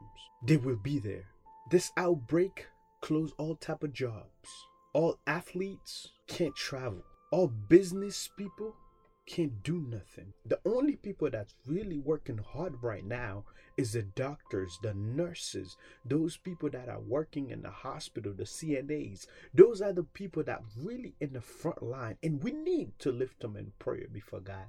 They 0.46 0.58
will 0.58 0.76
be 0.76 0.98
there. 0.98 1.24
This 1.70 1.90
outbreak 1.96 2.66
closed 3.00 3.34
all 3.38 3.56
type 3.56 3.82
of 3.82 3.94
jobs. 3.94 4.50
All 4.92 5.18
athletes 5.26 6.12
can't 6.26 6.54
travel. 6.54 7.02
All 7.32 7.48
business 7.48 8.28
people 8.36 8.74
can't 9.26 9.62
do 9.62 9.86
nothing. 9.88 10.34
The 10.44 10.60
only 10.66 10.96
people 10.96 11.30
that's 11.30 11.54
really 11.66 11.98
working 11.98 12.38
hard 12.38 12.82
right 12.82 13.04
now 13.04 13.44
is 13.78 13.92
the 13.92 14.02
doctors, 14.02 14.78
the 14.82 14.92
nurses, 14.92 15.78
those 16.04 16.36
people 16.36 16.68
that 16.70 16.90
are 16.90 17.00
working 17.00 17.48
in 17.48 17.62
the 17.62 17.70
hospital, 17.70 18.34
the 18.34 18.44
CNAs. 18.44 19.26
Those 19.54 19.80
are 19.80 19.94
the 19.94 20.04
people 20.04 20.42
that 20.44 20.62
really 20.78 21.14
in 21.20 21.32
the 21.32 21.40
front 21.40 21.82
line, 21.82 22.18
and 22.22 22.42
we 22.42 22.52
need 22.52 22.98
to 22.98 23.10
lift 23.10 23.40
them 23.40 23.56
in 23.56 23.72
prayer 23.78 24.08
before 24.12 24.40
God 24.40 24.66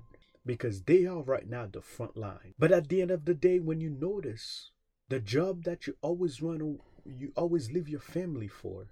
because 0.47 0.81
they 0.83 1.05
are 1.05 1.21
right 1.21 1.47
now 1.47 1.67
the 1.67 1.81
front 1.81 2.17
line. 2.17 2.55
But 2.57 2.71
at 2.71 2.89
the 2.89 3.01
end 3.01 3.11
of 3.11 3.25
the 3.25 3.35
day, 3.35 3.59
when 3.59 3.79
you 3.79 3.89
notice 3.89 4.71
the 5.09 5.19
job 5.19 5.63
that 5.65 5.85
you 5.85 5.95
always 6.01 6.41
run, 6.41 6.79
you 7.05 7.31
always 7.35 7.71
leave 7.71 7.87
your 7.87 7.99
family 7.99 8.47
for, 8.47 8.87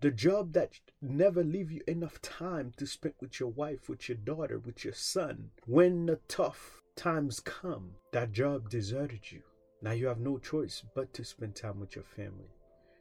the 0.00 0.10
job 0.10 0.52
that 0.52 0.80
never 1.00 1.44
leave 1.44 1.70
you 1.70 1.80
enough 1.86 2.20
time 2.20 2.72
to 2.76 2.86
spend 2.86 3.14
with 3.20 3.38
your 3.38 3.50
wife, 3.50 3.88
with 3.88 4.08
your 4.08 4.18
daughter, 4.18 4.58
with 4.58 4.84
your 4.84 4.94
son. 4.94 5.50
When 5.64 6.06
the 6.06 6.18
tough 6.26 6.82
times 6.96 7.38
come, 7.38 7.92
that 8.12 8.32
job 8.32 8.68
deserted 8.68 9.30
you. 9.30 9.42
Now 9.80 9.92
you 9.92 10.08
have 10.08 10.20
no 10.20 10.38
choice 10.38 10.82
but 10.94 11.14
to 11.14 11.24
spend 11.24 11.54
time 11.54 11.78
with 11.78 11.94
your 11.94 12.04
family. 12.04 12.50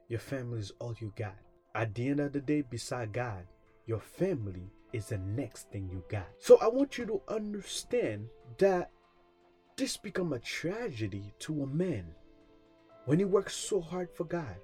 Your 0.10 0.20
family 0.20 0.60
is 0.60 0.72
all 0.80 0.96
you 1.00 1.12
got. 1.16 1.36
At 1.74 1.96
the 1.96 2.10
end 2.10 2.20
of 2.20 2.34
the 2.34 2.42
day, 2.42 2.62
beside 2.62 3.14
God, 3.14 3.46
your 3.86 4.00
family 4.00 4.72
is 4.94 5.08
the 5.08 5.18
next 5.18 5.70
thing 5.72 5.90
you 5.90 6.04
got. 6.10 6.28
So 6.38 6.58
I 6.60 6.68
want 6.68 6.98
you 6.98 7.06
to 7.06 7.22
understand 7.28 8.28
that 8.58 8.92
this 9.78 9.98
become 9.98 10.34
a 10.34 10.40
tragedy 10.40 11.34
to 11.40 11.64
a 11.64 11.68
man 11.68 12.14
when 13.06 13.20
he 13.20 13.26
worked 13.26 13.52
so 13.52 13.82
hard 13.82 14.10
for 14.10 14.26
God. 14.26 14.58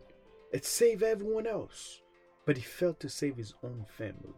It 0.52 0.66
saved 0.66 1.04
everyone 1.04 1.48
else, 1.48 2.02
but 2.46 2.58
he 2.58 2.64
failed 2.64 3.00
to 3.02 3.10
save 3.10 3.36
his 3.36 3.54
own 3.64 3.86
family. 3.88 4.36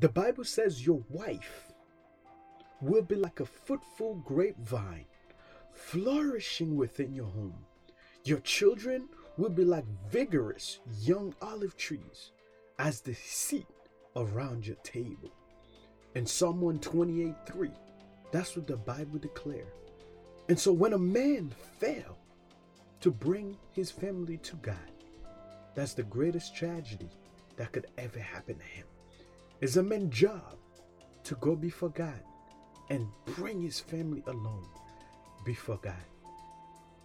The 0.00 0.08
Bible 0.08 0.44
says 0.44 0.86
your 0.86 1.02
wife 1.08 1.72
will 2.80 3.02
be 3.02 3.14
like 3.14 3.40
a 3.40 3.46
fruitful 3.46 4.16
grapevine 4.26 5.06
flourishing 5.72 6.76
within 6.76 7.14
your 7.14 7.26
home. 7.26 7.54
Your 8.24 8.40
children 8.40 9.08
will 9.36 9.50
be 9.50 9.64
like 9.64 9.84
vigorous 10.10 10.80
young 11.00 11.34
olive 11.40 11.76
trees 11.76 12.32
as 12.78 13.00
the 13.00 13.14
seat 13.14 13.66
around 14.16 14.66
your 14.66 14.76
table. 14.76 15.30
In 16.14 16.26
Psalm 16.26 16.60
128 16.60 17.34
3, 17.46 17.70
that's 18.32 18.56
what 18.56 18.66
the 18.66 18.76
Bible 18.76 19.18
declares. 19.18 19.68
And 20.48 20.58
so 20.58 20.72
when 20.72 20.92
a 20.92 20.98
man 20.98 21.52
fail 21.78 22.16
to 23.00 23.10
bring 23.10 23.56
his 23.72 23.90
family 23.90 24.38
to 24.38 24.56
God, 24.56 24.76
that's 25.74 25.94
the 25.94 26.04
greatest 26.04 26.56
tragedy 26.56 27.10
that 27.56 27.72
could 27.72 27.86
ever 27.98 28.18
happen 28.18 28.56
to 28.56 28.64
him. 28.64 28.86
It's 29.60 29.76
a 29.76 29.82
man's 29.82 30.14
job 30.14 30.56
to 31.24 31.34
go 31.36 31.56
before 31.56 31.90
God 31.90 32.20
and 32.90 33.08
bring 33.24 33.60
his 33.60 33.80
family 33.80 34.22
alone 34.26 34.68
before 35.44 35.78
God. 35.82 35.94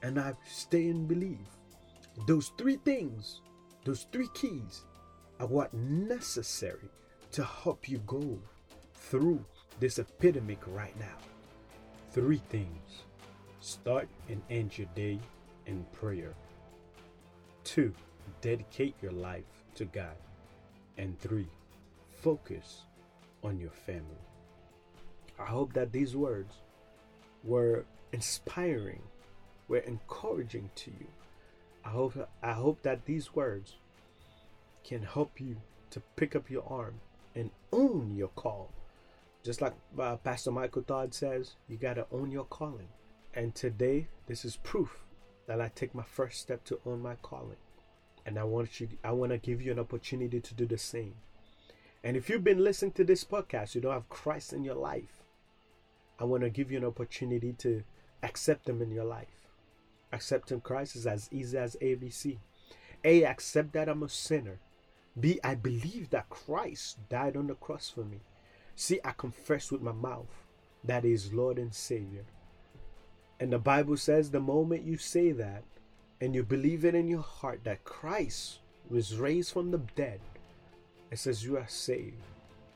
And 0.04 0.20
I 0.20 0.34
stay 0.48 0.90
and 0.90 1.08
believe 1.08 1.48
those 2.28 2.52
three 2.58 2.78
things, 2.78 3.42
those 3.86 4.06
three 4.12 4.28
keys 4.34 4.84
are 5.42 5.48
what 5.48 5.74
necessary 5.74 6.88
to 7.32 7.44
help 7.44 7.90
you 7.90 7.98
go 8.06 8.38
through 8.94 9.44
this 9.80 9.98
epidemic 9.98 10.60
right 10.68 10.98
now. 11.00 11.18
Three 12.12 12.42
things. 12.50 13.06
Start 13.60 14.08
and 14.30 14.42
end 14.52 14.78
your 14.78 14.88
day 14.94 15.20
in 15.66 15.84
prayer. 15.94 16.36
Two, 17.64 17.92
dedicate 18.42 18.94
your 19.02 19.14
life 19.14 19.46
to 19.76 19.86
God. 19.86 20.16
And 20.98 21.20
three, 21.20 21.50
focus 22.22 22.84
on 23.44 23.60
your 23.60 23.72
family. 23.72 24.22
I 25.40 25.46
hope 25.46 25.74
that 25.74 25.92
these 25.92 26.16
words 26.16 26.54
were 27.44 27.86
inspiring, 28.12 29.02
were 29.68 29.80
encouraging 29.80 30.70
to 30.76 30.92
you. 30.92 31.08
I 31.84 31.90
hope 31.90 32.30
I 32.44 32.52
hope 32.52 32.84
that 32.84 33.06
these 33.06 33.34
words 33.34 33.78
can 34.84 35.04
help 35.04 35.40
you 35.40 35.58
to 35.92 36.02
pick 36.16 36.36
up 36.36 36.50
your 36.50 36.64
arm 36.68 37.00
and 37.36 37.52
own 37.72 38.16
your 38.16 38.30
call. 38.30 38.72
Just 39.44 39.62
like 39.62 39.74
uh, 40.00 40.18
Pastor 40.18 40.52
Michael 40.52 40.84
Todd 40.84 41.14
says, 41.14 41.56
you 41.68 41.78
got 41.78 41.96
to 41.96 42.06
own 42.12 42.32
your 42.32 42.46
calling. 42.46 42.88
And 43.34 43.56
today, 43.56 44.08
this 44.28 44.46
is 44.46 44.58
proof 44.58 45.06
that 45.48 45.62
I 45.62 45.72
take 45.74 45.96
my 45.96 46.04
first 46.04 46.40
step 46.40 46.64
to 46.66 46.80
own 46.86 47.02
my 47.02 47.16
calling. 47.16 47.58
And 48.26 48.38
I 48.38 48.44
want 48.44 48.80
you 48.80 48.90
I 49.04 49.12
want 49.12 49.32
to 49.32 49.38
give 49.38 49.62
you 49.62 49.72
an 49.72 49.80
opportunity 49.80 50.40
to 50.40 50.54
do 50.54 50.66
the 50.66 50.78
same. 50.78 51.16
And 52.04 52.16
if 52.16 52.30
you've 52.30 52.44
been 52.44 52.64
listening 52.64 52.92
to 52.94 53.04
this 53.04 53.24
podcast, 53.24 53.74
you 53.74 53.82
don't 53.82 53.94
have 53.94 54.10
Christ 54.10 54.54
in 54.54 54.64
your 54.64 54.76
life, 54.76 55.24
I 56.20 56.26
want 56.26 56.44
to 56.44 56.50
give 56.50 56.72
you 56.72 56.78
an 56.78 56.86
opportunity 56.86 57.54
to 57.60 57.84
accept 58.22 58.70
Him 58.70 58.82
in 58.82 58.92
your 58.92 59.06
life. 59.06 59.48
Accepting 60.12 60.62
Christ 60.62 60.96
is 60.96 61.08
as 61.08 61.30
easy 61.32 61.58
as 61.58 61.78
ABC. 61.82 62.38
A, 63.04 63.24
accept 63.24 63.74
that 63.74 63.90
I'm 63.90 64.04
a 64.04 64.10
sinner. 64.10 64.60
B, 65.20 65.40
I 65.44 65.56
believe 65.56 66.10
that 66.12 66.30
Christ 66.30 66.98
died 67.10 67.36
on 67.36 67.48
the 67.48 67.56
cross 67.56 67.90
for 67.90 68.04
me. 68.04 68.22
C, 68.76 69.00
I 69.04 69.12
confess 69.12 69.72
with 69.72 69.82
my 69.82 69.92
mouth 69.92 70.46
that 70.84 71.06
is 71.06 71.34
Lord 71.34 71.58
and 71.58 71.74
Savior. 71.74 72.26
And 73.40 73.52
the 73.52 73.60
Bible 73.60 73.98
says 73.98 74.32
the 74.32 74.40
moment 74.40 74.86
you 74.86 74.98
say 74.98 75.32
that 75.32 75.64
and 76.22 76.34
you 76.36 76.44
believe 76.44 76.86
it 76.86 76.96
in 76.96 77.08
your 77.08 77.22
heart 77.22 77.64
that 77.64 77.84
Christ 77.84 78.60
was 78.90 79.18
raised 79.18 79.52
from 79.52 79.72
the 79.72 79.80
dead, 79.96 80.22
it 81.10 81.20
says 81.20 81.44
you 81.44 81.58
are 81.58 81.68
saved 81.68 82.24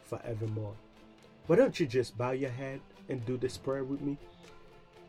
forevermore. 0.04 0.76
Why 1.48 1.56
don't 1.56 1.80
you 1.80 1.86
just 1.86 2.18
bow 2.18 2.32
your 2.32 2.50
head 2.50 2.82
and 3.08 3.26
do 3.26 3.38
this 3.38 3.58
prayer 3.58 3.84
with 3.84 4.02
me? 4.02 4.18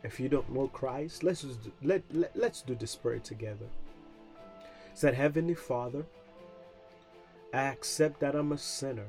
If 0.03 0.19
you 0.19 0.29
don't 0.29 0.53
know 0.53 0.67
Christ, 0.67 1.23
let's 1.23 1.41
do, 1.41 1.71
let, 1.81 2.03
let 2.13 2.35
let's 2.35 2.61
do 2.61 2.75
this 2.75 2.95
prayer 2.95 3.19
together. 3.19 3.65
Said 4.93 5.15
Heavenly 5.15 5.55
Father, 5.55 6.05
I 7.53 7.59
accept 7.59 8.19
that 8.19 8.35
I'm 8.35 8.51
a 8.51 8.57
sinner. 8.57 9.07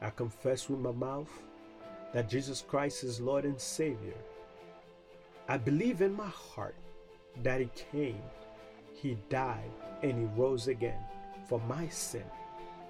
I 0.00 0.10
confess 0.10 0.68
with 0.68 0.80
my 0.80 0.92
mouth 0.92 1.30
that 2.12 2.28
Jesus 2.28 2.64
Christ 2.66 3.04
is 3.04 3.20
Lord 3.20 3.44
and 3.44 3.60
Savior. 3.60 4.16
I 5.48 5.56
believe 5.56 6.02
in 6.02 6.14
my 6.14 6.28
heart 6.28 6.76
that 7.42 7.60
He 7.60 7.70
came, 7.90 8.22
He 8.92 9.16
died, 9.28 9.70
and 10.02 10.18
He 10.18 10.40
rose 10.40 10.68
again 10.68 11.00
for 11.48 11.60
my 11.60 11.88
sin 11.88 12.24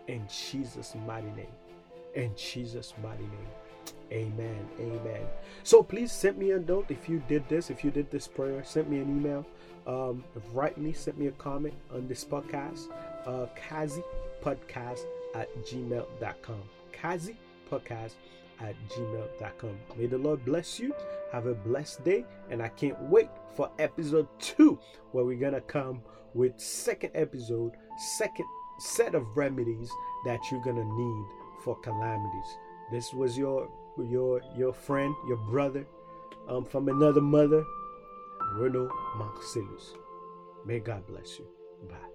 in 0.09 0.27
Jesus' 0.29 0.95
mighty 1.07 1.31
name. 1.31 1.47
In 2.15 2.33
Jesus' 2.37 2.95
mighty 3.03 3.23
name. 3.23 3.53
Amen. 4.13 4.69
Amen. 4.79 5.23
So 5.63 5.83
please 5.83 6.13
send 6.13 6.37
me 6.37 6.51
a 6.51 6.59
note 6.59 6.87
if 6.91 7.09
you 7.09 7.23
did 7.29 7.49
this, 7.49 7.71
if 7.71 7.83
you 7.83 7.91
did 7.91 8.11
this 8.11 8.29
prayer, 8.29 8.63
send 8.65 8.89
me 8.89 8.99
an 8.99 9.09
email. 9.09 9.47
Um, 9.87 10.23
write 10.53 10.77
me, 10.77 10.93
send 10.93 11.17
me 11.17 11.29
a 11.29 11.33
comment 11.33 11.75
on 11.93 12.07
this 12.09 12.25
podcast. 12.25 12.89
Uh, 13.27 13.47
Kazi 13.69 14.03
podcast 14.43 15.05
at 15.35 15.49
gmail.com. 15.65 16.63
Kazi 16.93 17.37
podcast 17.71 18.15
at 18.61 18.75
gmail.com. 18.89 19.77
May 19.97 20.07
the 20.07 20.19
Lord 20.19 20.45
bless 20.45 20.79
you. 20.79 20.95
Have 21.33 21.47
a 21.47 21.55
blessed 21.55 22.05
day. 22.05 22.25
And 22.51 22.63
I 22.63 22.69
can't 22.69 23.01
wait 23.03 23.29
for 23.55 23.71
episode 23.79 24.29
two, 24.39 24.79
where 25.13 25.25
we're 25.25 25.39
gonna 25.39 25.61
come 25.61 26.03
with 26.35 26.59
second 26.59 27.11
episode, 27.15 27.73
second 28.17 28.47
set 28.79 29.15
of 29.15 29.25
remedies 29.37 29.91
that 30.25 30.41
you're 30.51 30.63
gonna 30.63 30.85
need 30.85 31.27
for 31.63 31.79
calamities. 31.81 32.57
This 32.91 33.13
was 33.13 33.37
your 33.39 33.69
your 33.99 34.41
your 34.57 34.73
friend, 34.73 35.15
your 35.29 35.37
brother, 35.37 35.87
um, 36.49 36.65
from 36.65 36.89
another 36.89 37.21
mother, 37.21 37.65
Renaud 38.57 38.91
Marcellus. 39.17 39.95
May 40.65 40.81
God 40.81 41.07
bless 41.07 41.39
you. 41.39 41.47
Bye. 41.89 42.12